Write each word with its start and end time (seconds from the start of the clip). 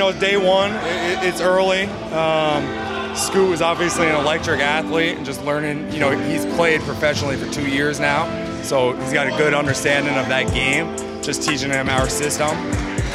know, 0.00 0.12
day 0.12 0.36
one, 0.36 0.72
it, 0.72 1.22
it's 1.22 1.40
early. 1.40 1.84
Um, 1.84 3.14
Scoot 3.14 3.52
is 3.52 3.62
obviously 3.62 4.08
an 4.08 4.16
electric 4.16 4.60
athlete 4.60 5.16
and 5.16 5.26
just 5.26 5.44
learning, 5.44 5.92
you 5.92 6.00
know, 6.00 6.10
he's 6.10 6.46
played 6.56 6.80
professionally 6.82 7.36
for 7.36 7.52
two 7.52 7.68
years 7.68 8.00
now. 8.00 8.24
So 8.62 8.94
he's 8.94 9.12
got 9.12 9.26
a 9.26 9.36
good 9.36 9.52
understanding 9.52 10.14
of 10.14 10.28
that 10.28 10.52
game, 10.54 10.96
just 11.22 11.42
teaching 11.42 11.70
him 11.70 11.88
our 11.88 12.08
system. 12.08 12.50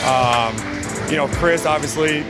Um, 0.06 0.56
you 1.10 1.18
know, 1.18 1.28
Kris 1.28 1.66
obviously 1.66 2.21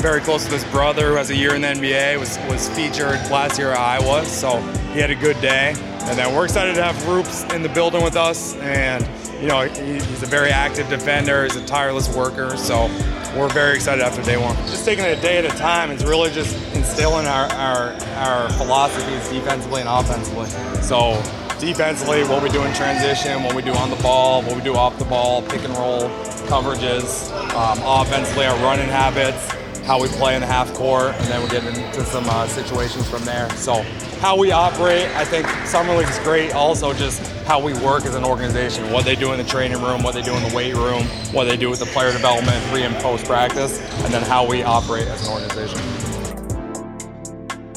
very 0.00 0.20
close 0.20 0.44
to 0.46 0.50
his 0.50 0.64
brother 0.64 1.10
who 1.10 1.14
has 1.14 1.30
a 1.30 1.36
year 1.36 1.54
in 1.54 1.62
the 1.62 1.68
NBA, 1.68 2.18
was, 2.18 2.38
was 2.48 2.68
featured 2.70 3.20
last 3.30 3.58
year 3.58 3.70
at 3.70 3.78
Iowa. 3.78 4.24
So 4.24 4.60
he 4.92 5.00
had 5.00 5.10
a 5.10 5.14
good 5.14 5.40
day. 5.40 5.74
And 5.76 6.18
then 6.18 6.34
we're 6.34 6.44
excited 6.44 6.74
to 6.74 6.82
have 6.82 6.96
Roops 7.06 7.44
in 7.54 7.62
the 7.62 7.68
building 7.68 8.02
with 8.02 8.16
us. 8.16 8.56
And, 8.56 9.08
you 9.40 9.46
know, 9.46 9.62
he's 9.68 10.22
a 10.22 10.26
very 10.26 10.50
active 10.50 10.88
defender, 10.88 11.44
he's 11.44 11.56
a 11.56 11.64
tireless 11.64 12.12
worker. 12.14 12.56
So 12.56 12.88
we're 13.36 13.48
very 13.48 13.74
excited 13.74 14.04
after 14.04 14.22
day 14.22 14.36
one. 14.36 14.54
Just 14.66 14.84
taking 14.84 15.04
it 15.04 15.18
a 15.18 15.20
day 15.20 15.38
at 15.38 15.44
a 15.44 15.56
time 15.56 15.90
is 15.90 16.04
really 16.04 16.30
just 16.30 16.54
instilling 16.74 17.26
our, 17.26 17.46
our, 17.52 17.92
our 18.16 18.50
philosophies 18.52 19.28
defensively 19.30 19.80
and 19.80 19.88
offensively. 19.88 20.48
So 20.82 21.20
defensively, 21.58 22.24
what 22.24 22.42
we 22.42 22.48
do 22.50 22.62
in 22.64 22.74
transition, 22.74 23.42
what 23.42 23.54
we 23.54 23.62
do 23.62 23.72
on 23.72 23.90
the 23.90 23.96
ball, 23.96 24.42
what 24.42 24.56
we 24.56 24.62
do 24.62 24.74
off 24.74 24.98
the 24.98 25.04
ball, 25.04 25.42
pick 25.42 25.64
and 25.64 25.74
roll, 25.74 26.08
coverages. 26.48 27.30
Um, 27.54 27.78
offensively, 27.82 28.44
our 28.44 28.56
running 28.62 28.88
habits, 28.88 29.61
how 29.84 30.00
we 30.00 30.08
play 30.08 30.34
in 30.34 30.40
the 30.40 30.46
half 30.46 30.72
court, 30.74 31.14
and 31.14 31.26
then 31.26 31.40
we'll 31.40 31.50
get 31.50 31.64
into 31.64 32.04
some 32.04 32.24
uh, 32.28 32.46
situations 32.46 33.08
from 33.08 33.24
there. 33.24 33.50
So 33.50 33.82
how 34.20 34.38
we 34.38 34.52
operate, 34.52 35.08
I 35.16 35.24
think 35.24 35.46
Summer 35.66 35.94
League 35.96 36.08
is 36.08 36.18
great. 36.20 36.52
Also, 36.52 36.92
just 36.92 37.20
how 37.44 37.60
we 37.60 37.74
work 37.74 38.04
as 38.04 38.14
an 38.14 38.24
organization, 38.24 38.92
what 38.92 39.04
they 39.04 39.16
do 39.16 39.32
in 39.32 39.38
the 39.38 39.44
training 39.44 39.82
room, 39.82 40.02
what 40.02 40.14
they 40.14 40.22
do 40.22 40.32
in 40.34 40.48
the 40.48 40.54
weight 40.54 40.74
room, 40.74 41.04
what 41.32 41.44
they 41.44 41.56
do 41.56 41.68
with 41.68 41.80
the 41.80 41.86
player 41.86 42.12
development, 42.12 42.64
pre 42.70 42.82
and 42.82 42.94
post 42.96 43.24
practice, 43.24 43.80
and 44.04 44.14
then 44.14 44.22
how 44.22 44.46
we 44.46 44.62
operate 44.62 45.08
as 45.08 45.26
an 45.26 45.32
organization. 45.34 45.78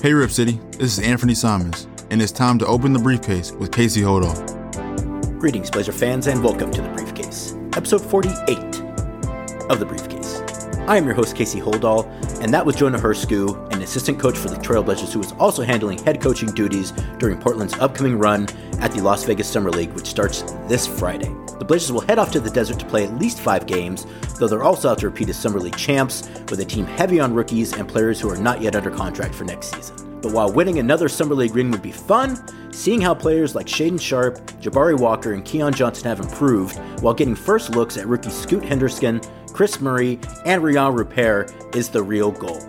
Hey, 0.02 0.14
Rip 0.14 0.30
City, 0.30 0.60
this 0.74 1.00
is 1.00 1.04
Anfernee 1.04 1.36
Simons, 1.36 1.88
and 2.12 2.22
it's 2.22 2.32
time 2.32 2.60
to 2.60 2.66
open 2.68 2.94
the 2.94 3.00
briefcase 3.00 3.52
with 3.52 3.72
Casey 3.72 4.02
Holdahl. 4.02 4.36
Greetings, 5.40 5.72
Blazer 5.72 5.92
fans, 5.92 6.28
and 6.28 6.44
welcome 6.44 6.72
to 6.72 6.82
the 6.82 6.90
briefcase, 6.90 7.56
episode 7.76 8.02
48 8.02 8.58
of 9.72 9.80
the 9.80 9.86
briefcase. 9.86 10.15
I 10.88 10.98
am 10.98 11.06
your 11.06 11.16
host, 11.16 11.36
Casey 11.36 11.60
Holdahl, 11.60 12.06
and 12.44 12.54
that 12.54 12.64
was 12.64 12.76
Jonah 12.76 13.00
Herscu, 13.00 13.74
an 13.74 13.82
assistant 13.82 14.20
coach 14.20 14.38
for 14.38 14.50
the 14.50 14.56
Trailblazers 14.58 15.12
who 15.12 15.20
is 15.20 15.32
also 15.40 15.64
handling 15.64 15.98
head 15.98 16.22
coaching 16.22 16.52
duties 16.52 16.92
during 17.18 17.40
Portland's 17.40 17.74
upcoming 17.80 18.20
run 18.20 18.48
at 18.82 18.92
the 18.92 19.02
Las 19.02 19.24
Vegas 19.24 19.50
Summer 19.50 19.72
League, 19.72 19.92
which 19.94 20.06
starts 20.06 20.44
this 20.68 20.86
Friday. 20.86 21.34
The 21.58 21.66
Blazers 21.66 21.92
will 21.92 22.02
head 22.02 22.20
off 22.20 22.32
to 22.34 22.40
the 22.40 22.52
desert 22.52 22.78
to 22.78 22.86
play 22.86 23.04
at 23.04 23.16
least 23.16 23.40
five 23.40 23.66
games, 23.66 24.06
though 24.38 24.48
they're 24.48 24.62
also 24.62 24.90
out 24.90 25.00
to 25.00 25.10
repeat 25.10 25.28
as 25.30 25.40
Summer 25.40 25.60
League 25.60 25.76
champs 25.76 26.30
with 26.52 26.60
a 26.60 26.66
team 26.66 26.86
heavy 26.86 27.20
on 27.20 27.34
rookies 27.34 27.74
and 27.74 27.90
players 27.90 28.22
who 28.22 28.30
are 28.30 28.38
not 28.38 28.62
yet 28.62 28.76
under 28.76 28.92
contract 28.92 29.34
for 29.34 29.44
next 29.44 29.74
season. 29.74 30.22
But 30.22 30.34
while 30.34 30.52
winning 30.52 30.78
another 30.78 31.10
Summer 31.10 31.34
League 31.34 31.56
ring 31.56 31.72
would 31.72 31.82
be 31.82 31.92
fun, 31.92 32.40
seeing 32.72 33.02
how 33.02 33.16
players 33.16 33.56
like 33.56 33.66
Shaedon 33.66 34.00
Sharpe, 34.00 34.38
Jabari 34.62 35.00
Walker, 35.00 35.34
and 35.34 35.44
Keon 35.44 35.74
Johnson 35.74 36.08
have 36.08 36.20
improved 36.20 36.78
while 37.02 37.14
getting 37.16 37.36
first 37.36 37.72
looks 37.72 37.98
at 37.98 38.08
rookie 38.08 38.30
Scoot 38.30 38.64
Henderson, 38.64 39.20
Kris 39.56 39.80
Murray, 39.80 40.20
and 40.44 40.62
Rayan 40.62 40.94
Rupert 40.94 41.50
is 41.74 41.88
the 41.88 42.04
real 42.04 42.30
goal. 42.30 42.60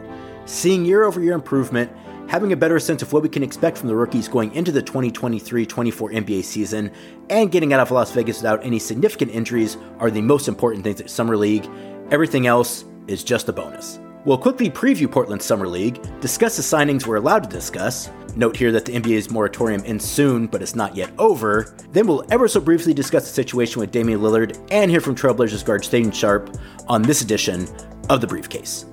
Seeing 0.45 0.85
year 0.85 1.03
over 1.03 1.21
year 1.21 1.33
improvement, 1.33 1.91
having 2.29 2.53
a 2.53 2.57
better 2.57 2.79
sense 2.79 3.03
of 3.03 3.13
what 3.13 3.25
we 3.25 3.29
can 3.29 3.43
expect 3.43 3.77
from 3.77 3.89
the 3.89 3.97
rookies 3.97 4.29
going 4.29 4.55
into 4.55 4.71
the 4.71 4.83
2023 4.83 5.67
24 5.67 6.11
NBA 6.11 6.45
season, 6.45 6.93
and 7.29 7.51
getting 7.51 7.73
out 7.73 7.81
of 7.81 7.91
Las 7.91 8.13
Vegas 8.13 8.37
without 8.39 8.65
any 8.65 8.79
significant 8.79 9.33
injuries 9.33 9.77
are 9.99 10.13
the 10.13 10.23
most 10.23 10.47
important 10.47 10.85
things 10.85 11.01
at 11.01 11.11
Summer 11.11 11.37
League. 11.37 11.69
Everything 12.13 12.47
else 12.47 12.85
is 13.09 13.25
just 13.25 13.49
a 13.49 13.53
bonus. 13.53 13.99
We'll 14.27 14.39
quickly 14.39 14.69
preview 14.69 15.09
Portland's 15.09 15.45
Summer 15.45 15.69
League, 15.69 16.03
discuss 16.21 16.57
the 16.57 16.63
signings 16.63 17.07
we're 17.07 17.15
allowed 17.15 17.45
to 17.45 17.49
discuss, 17.49 18.11
note 18.35 18.57
here 18.57 18.73
that 18.73 18.85
the 18.85 18.91
NBA's 18.91 19.31
moratorium 19.31 19.85
ends 19.87 20.05
soon, 20.05 20.49
but 20.49 20.61
it's 20.61 20.75
not 20.75 20.97
yet 20.97 21.13
over. 21.17 21.77
Then 21.93 22.09
we'll 22.09 22.25
ever 22.33 22.49
so 22.49 22.61
briefly 22.61 22.93
discuss 22.93 23.23
the 23.23 23.33
situation 23.33 23.79
with 23.79 23.93
Damian 23.93 24.19
Lillard 24.19 24.59
and 24.73 24.91
hear 24.91 25.01
from 25.01 25.15
Trailblazers 25.15 25.65
guard 25.65 25.85
Shaedon 25.85 26.13
Sharpe 26.13 26.59
on 26.89 27.03
this 27.03 27.23
edition 27.23 27.69
of 28.11 28.21
The 28.21 28.27
Briefcase. 28.27 28.87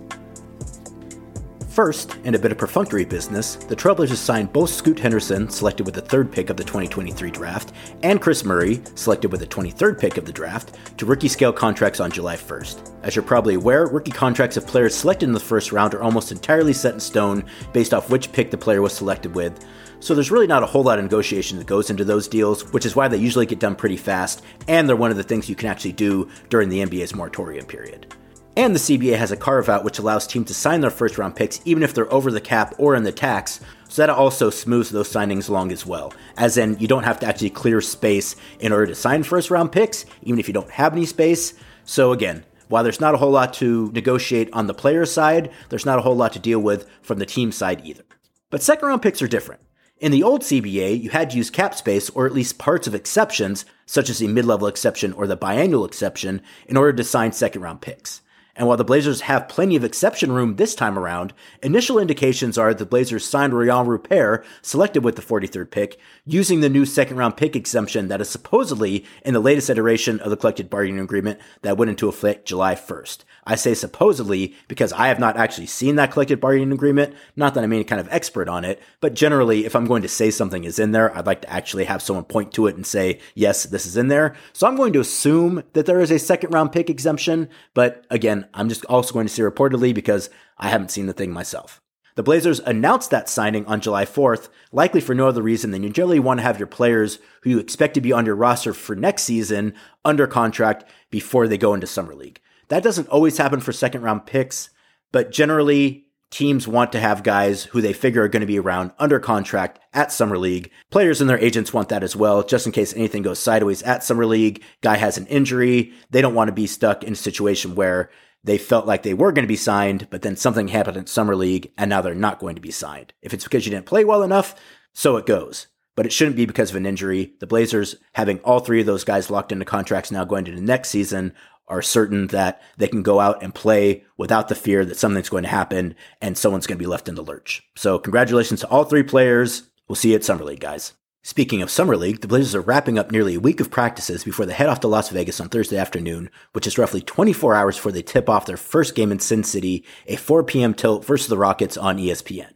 First, 1.74 2.18
in 2.24 2.36
a 2.36 2.40
bit 2.40 2.52
of 2.52 2.60
perfunctory 2.60 3.04
business, 3.04 3.56
the 3.56 3.76
Trailblazers 3.76 4.18
signed 4.18 4.54
both 4.54 4.70
Scoot 4.70 5.00
Henderson, 5.00 5.50
selected 5.50 5.88
with 5.88 5.96
the 5.96 6.02
third 6.02 6.32
pick 6.32 6.52
of 6.52 6.56
the 6.56 6.64
2023 6.64 7.32
draft, 7.32 7.72
and 8.04 8.22
Kris 8.22 8.46
Murray, 8.46 8.80
selected 8.94 9.32
with 9.32 9.42
the 9.42 9.48
23rd 9.48 10.00
pick 10.00 10.18
of 10.18 10.26
the 10.26 10.32
draft, 10.32 10.76
to 11.00 11.08
rookie 11.08 11.28
scale 11.28 11.52
contracts 11.52 12.00
on 12.00 12.12
July 12.12 12.36
1st. 12.36 12.92
As 13.02 13.16
you're 13.16 13.26
probably 13.26 13.56
aware, 13.56 13.88
rookie 13.88 14.12
contracts 14.12 14.56
of 14.56 14.68
players 14.68 14.94
selected 14.94 15.26
in 15.26 15.34
the 15.34 15.40
first 15.40 15.72
round 15.72 15.96
are 15.96 16.04
almost 16.04 16.32
entirely 16.32 16.74
set 16.74 16.94
in 16.94 17.00
stone 17.00 17.44
based 17.74 17.92
off 17.92 18.12
which 18.12 18.32
pick 18.32 18.52
the 18.52 18.58
player 18.58 18.84
was 18.84 18.94
selected 18.94 19.34
with, 19.34 19.66
so 20.00 20.14
there's 20.14 20.30
really 20.30 20.46
not 20.46 20.62
a 20.62 20.68
whole 20.68 20.84
lot 20.84 21.00
of 21.00 21.06
negotiation 21.06 21.58
that 21.58 21.66
goes 21.66 21.90
into 21.90 22.06
those 22.06 22.28
deals, 22.28 22.72
which 22.72 22.86
is 22.86 22.96
why 22.96 23.08
they 23.08 23.18
usually 23.18 23.48
get 23.48 23.58
done 23.58 23.76
pretty 23.76 23.98
fast, 23.98 24.44
and 24.68 24.88
they're 24.88 24.96
one 24.96 25.10
of 25.10 25.18
the 25.18 25.24
things 25.24 25.50
you 25.50 25.56
can 25.56 25.70
actually 25.70 25.94
do 25.94 26.30
during 26.50 26.70
the 26.70 26.86
NBA's 26.86 27.16
moratorium 27.16 27.66
period. 27.66 28.14
And 28.56 28.76
the 28.76 28.80
CBA 28.80 29.18
has 29.18 29.32
a 29.32 29.38
carve 29.38 29.68
out 29.68 29.84
which 29.84 29.98
allows 29.98 30.28
teams 30.28 30.48
to 30.48 30.54
sign 30.54 30.82
their 30.82 30.92
first 30.92 31.18
round 31.18 31.36
picks 31.36 31.60
even 31.66 31.82
if 31.82 31.94
they're 31.94 32.12
over 32.14 32.30
the 32.30 32.40
cap 32.40 32.76
or 32.78 32.94
in 32.94 33.04
the 33.04 33.12
tax, 33.12 33.60
so 33.90 34.02
that 34.02 34.12
also 34.12 34.52
smooths 34.52 34.92
those 34.92 35.12
signings 35.12 35.50
along 35.50 35.72
as 35.72 35.88
well. 35.88 36.14
As 36.38 36.56
in, 36.56 36.78
you 36.78 36.88
don't 36.88 37.04
have 37.04 37.20
to 37.22 37.26
actually 37.26 37.50
clear 37.50 37.82
space 37.82 38.36
in 38.60 38.72
order 38.72 38.88
to 38.88 38.96
sign 38.96 39.24
first 39.24 39.50
round 39.50 39.72
picks, 39.72 40.06
even 40.22 40.40
if 40.40 40.48
you 40.48 40.54
don't 40.54 40.70
have 40.70 40.94
any 40.94 41.08
space. 41.08 41.56
So 41.84 42.12
again, 42.12 42.46
while 42.68 42.84
there's 42.84 43.02
not 43.02 43.16
a 43.16 43.18
whole 43.18 43.32
lot 43.32 43.54
to 43.56 43.92
negotiate 43.92 44.50
on 44.54 44.68
the 44.68 44.74
player 44.74 45.06
side, 45.08 45.52
there's 45.70 45.86
not 45.86 45.98
a 45.98 46.04
whole 46.04 46.16
lot 46.16 46.34
to 46.34 46.40
deal 46.40 46.60
with 46.60 46.88
from 47.02 47.18
the 47.18 47.26
team 47.26 47.52
side 47.52 47.82
either. 47.84 48.04
But 48.52 48.62
second 48.62 48.88
round 48.88 49.02
picks 49.02 49.22
are 49.24 49.28
different. 49.28 49.62
In 49.98 50.12
the 50.12 50.24
old 50.24 50.42
CBA, 50.42 51.02
you 51.02 51.10
had 51.10 51.32
to 51.32 51.38
use 51.38 51.50
cap 51.50 51.74
space 51.74 52.10
or 52.12 52.28
at 52.28 52.34
least 52.34 52.60
parts 52.60 52.86
of 52.86 52.94
exceptions, 52.94 53.66
such 53.88 54.10
as 54.10 54.20
the 54.20 54.28
mid 54.28 54.46
level 54.46 54.68
exception 54.68 55.12
or 55.14 55.26
the 55.26 55.38
biannual 55.38 55.88
exception, 55.88 56.42
in 56.68 56.78
order 56.78 56.94
to 56.94 57.04
sign 57.04 57.32
second 57.32 57.62
round 57.62 57.82
picks. 57.82 58.22
And 58.56 58.68
while 58.68 58.78
the 58.78 58.84
Blazers 58.84 59.22
have 59.22 59.50
plenty 59.50 59.76
of 59.76 59.84
exception 59.84 60.32
room 60.32 60.58
this 60.58 60.76
time 60.76 60.98
around, 60.98 61.34
initial 61.64 61.98
indications 61.98 62.56
are 62.56 62.72
the 62.74 62.86
Blazers 62.86 63.26
signed 63.26 63.52
Rayan 63.52 63.88
Rupert, 63.88 64.46
selected 64.62 65.04
with 65.04 65.16
the 65.16 65.24
43rd 65.24 65.72
pick, 65.72 66.00
using 66.24 66.60
the 66.60 66.70
new 66.70 66.86
second 66.86 67.18
round 67.18 67.36
pick 67.36 67.56
exemption 67.56 68.10
that 68.10 68.22
is 68.22 68.30
supposedly 68.30 69.06
in 69.26 69.34
the 69.34 69.40
latest 69.40 69.72
iteration 69.72 70.20
of 70.20 70.30
the 70.30 70.38
collective 70.38 70.70
bargaining 70.70 71.00
agreement 71.00 71.40
that 71.64 71.78
went 71.78 71.90
into 71.90 72.08
effect 72.08 72.46
July 72.46 72.76
1st. 72.76 73.20
I 73.46 73.56
say 73.56 73.74
supposedly 73.74 74.56
because 74.68 74.94
I 74.94 75.08
have 75.08 75.20
not 75.20 75.36
actually 75.36 75.68
seen 75.68 75.96
that 75.96 76.12
collective 76.12 76.40
bargaining 76.40 76.72
agreement. 76.72 77.16
Not 77.36 77.56
that 77.56 77.64
I'm 77.64 77.74
any 77.74 77.84
kind 77.84 78.00
of 78.00 78.08
expert 78.12 78.48
on 78.48 78.64
it, 78.64 78.80
but 79.02 79.16
generally, 79.16 79.66
if 79.66 79.76
I'm 79.76 79.86
going 79.86 80.04
to 80.04 80.08
say 80.08 80.30
something 80.30 80.64
is 80.64 80.80
in 80.80 80.92
there, 80.92 81.16
I'd 81.18 81.26
like 81.26 81.42
to 81.42 81.52
actually 81.52 81.86
have 81.86 82.02
someone 82.02 82.26
point 82.26 82.54
to 82.54 82.68
it 82.68 82.76
and 82.76 82.86
say, 82.86 83.20
yes, 83.34 83.64
this 83.64 83.86
is 83.86 83.98
in 83.98 84.10
there. 84.10 84.36
So 84.54 84.68
I'm 84.68 84.76
going 84.76 84.94
to 84.94 85.00
assume 85.00 85.64
that 85.74 85.86
there 85.88 86.00
is 86.00 86.12
a 86.12 86.20
second 86.20 86.52
round 86.52 86.72
pick 86.72 86.90
exemption, 86.90 87.50
but 87.74 88.06
again, 88.10 88.43
I'm 88.54 88.70
just 88.70 88.86
also 88.86 89.14
going 89.14 89.28
to 89.28 89.34
say 89.34 89.44
reportedly 89.44 89.94
because 89.94 90.30
I 90.58 90.70
haven't 90.70 90.92
seen 90.92 91.08
the 91.08 91.14
thing 91.14 91.32
myself. 91.32 91.82
The 92.16 92.24
Blazers 92.24 92.60
announced 92.60 93.10
that 93.10 93.28
signing 93.28 93.66
on 93.66 93.82
July 93.82 94.06
4th, 94.06 94.50
likely 94.72 95.02
for 95.02 95.16
no 95.16 95.28
other 95.28 95.42
reason 95.42 95.72
than 95.72 95.82
you 95.82 95.90
generally 95.90 96.20
want 96.20 96.40
to 96.40 96.44
have 96.44 96.60
your 96.60 96.68
players 96.68 97.18
who 97.42 97.50
you 97.50 97.60
expect 97.60 97.96
to 97.96 98.02
be 98.02 98.12
on 98.12 98.26
your 98.26 98.36
roster 98.36 98.74
for 98.74 98.96
next 98.96 99.24
season 99.24 99.74
under 100.06 100.28
contract 100.28 100.86
before 101.10 101.48
they 101.48 101.58
go 101.58 101.74
into 101.74 101.88
Summer 101.88 102.14
League. 102.14 102.40
That 102.68 102.84
doesn't 102.84 103.10
always 103.10 103.38
happen 103.38 103.62
for 103.62 103.74
second 103.74 104.04
round 104.04 104.28
picks, 104.28 104.70
but 105.12 105.32
generally 105.32 106.06
teams 106.30 106.68
want 106.68 106.92
to 106.92 107.00
have 107.00 107.22
guys 107.24 107.66
who 107.66 107.82
they 107.82 107.94
figure 107.94 108.24
are 108.24 108.28
going 108.28 108.42
to 108.42 108.48
be 108.48 108.60
around 108.60 108.92
under 109.00 109.20
contract 109.20 109.80
at 109.94 110.12
Summer 110.12 110.38
League. 110.38 110.72
Players 110.90 111.22
and 111.22 111.30
their 111.30 111.38
agents 111.40 111.74
want 111.74 111.90
that 111.90 112.04
as 112.04 112.16
well, 112.16 112.44
just 112.44 112.66
in 112.66 112.72
case 112.72 112.94
anything 112.96 113.22
goes 113.22 113.40
sideways 113.40 113.84
at 113.84 114.04
Summer 114.04 114.26
League. 114.26 114.64
Guy 114.82 114.98
has 114.98 115.18
an 115.18 115.28
injury. 115.28 115.94
They 116.10 116.22
don't 116.22 116.34
want 116.34 116.48
to 116.48 116.54
be 116.54 116.68
stuck 116.68 117.04
in 117.04 117.14
a 117.14 117.16
situation 117.16 117.76
where 117.76 118.10
they 118.44 118.58
felt 118.58 118.86
like 118.86 119.04
they 119.04 119.14
were 119.14 119.32
going 119.32 119.44
to 119.44 119.48
be 119.48 119.56
signed, 119.56 120.08
but 120.10 120.22
then 120.22 120.36
something 120.36 120.68
happened 120.68 120.98
in 120.98 121.08
Summer 121.08 121.36
League 121.36 121.72
and 121.78 121.90
now 121.90 122.02
they're 122.02 122.16
not 122.16 122.40
going 122.40 122.56
to 122.56 122.62
be 122.62 122.72
signed. 122.72 123.14
If 123.22 123.34
it's 123.34 123.44
because 123.44 123.66
you 123.66 123.72
didn't 123.72 123.86
play 123.86 124.04
well 124.04 124.24
enough, 124.24 124.56
so 124.94 125.18
it 125.18 125.26
goes. 125.26 125.68
But 125.96 126.06
it 126.06 126.12
shouldn't 126.12 126.36
be 126.36 126.46
because 126.46 126.72
of 126.72 126.76
an 126.76 126.86
injury. 126.86 127.34
The 127.40 127.48
Blazers, 127.48 127.96
having 128.14 128.40
all 128.40 128.60
three 128.60 128.80
of 128.80 128.86
those 128.86 129.04
guys 129.04 129.30
locked 129.30 129.52
into 129.52 129.66
contracts 129.66 130.12
now 130.12 130.26
going 130.26 130.48
into 130.48 130.60
the 130.60 130.66
next 130.66 130.90
season, 130.90 131.34
are 131.68 131.82
certain 131.82 132.28
that 132.28 132.62
they 132.78 132.88
can 132.88 133.04
go 133.04 133.20
out 133.20 133.42
and 133.42 133.56
play 133.56 134.04
without 134.18 134.48
the 134.50 134.56
fear 134.56 134.84
that 134.84 134.98
something's 134.98 135.30
going 135.30 135.44
to 135.44 135.50
happen 135.50 135.96
and 136.22 136.38
someone's 136.38 136.68
going 136.68 136.78
to 136.78 136.84
be 136.84 136.88
left 136.88 137.08
in 137.08 137.16
the 137.16 137.24
lurch. 137.24 137.64
So 137.76 138.00
congratulations 138.00 138.60
to 138.62 138.68
all 138.70 138.84
three 138.84 139.04
players. 139.04 139.64
We'll 139.88 139.96
see 139.96 140.10
you 140.10 140.16
at 140.16 140.24
Summer 140.24 140.44
League, 140.44 140.60
guys. 140.60 140.94
Speaking 141.26 141.62
of 141.62 141.72
Summer 141.72 141.96
League, 141.96 142.20
the 142.20 142.28
Blazers 142.28 142.54
are 142.54 142.60
wrapping 142.60 143.00
up 143.00 143.10
nearly 143.10 143.36
a 143.36 143.40
week 143.40 143.62
of 143.62 143.72
practices 143.72 144.26
before 144.26 144.46
they 144.46 144.52
head 144.52 144.68
off 144.68 144.82
to 144.82 144.90
Las 144.90 145.08
Vegas 145.08 145.40
on 145.40 145.48
Thursday 145.48 145.78
afternoon, 145.78 146.30
which 146.52 146.68
is 146.68 146.78
roughly 146.78 147.00
24 147.00 147.56
hours 147.56 147.78
before 147.78 147.94
they 147.94 148.02
tip 148.02 148.28
off 148.28 148.46
their 148.46 148.58
first 148.58 148.94
game 148.94 149.10
in 149.10 149.20
Sin 149.20 149.42
City, 149.46 149.86
a 150.06 150.18
4 150.18 150.44
p.m. 150.44 150.74
tilt 150.74 151.06
versus 151.06 151.28
the 151.28 151.38
Rockets 151.38 151.78
on 151.78 151.98
ESPN. 151.98 152.52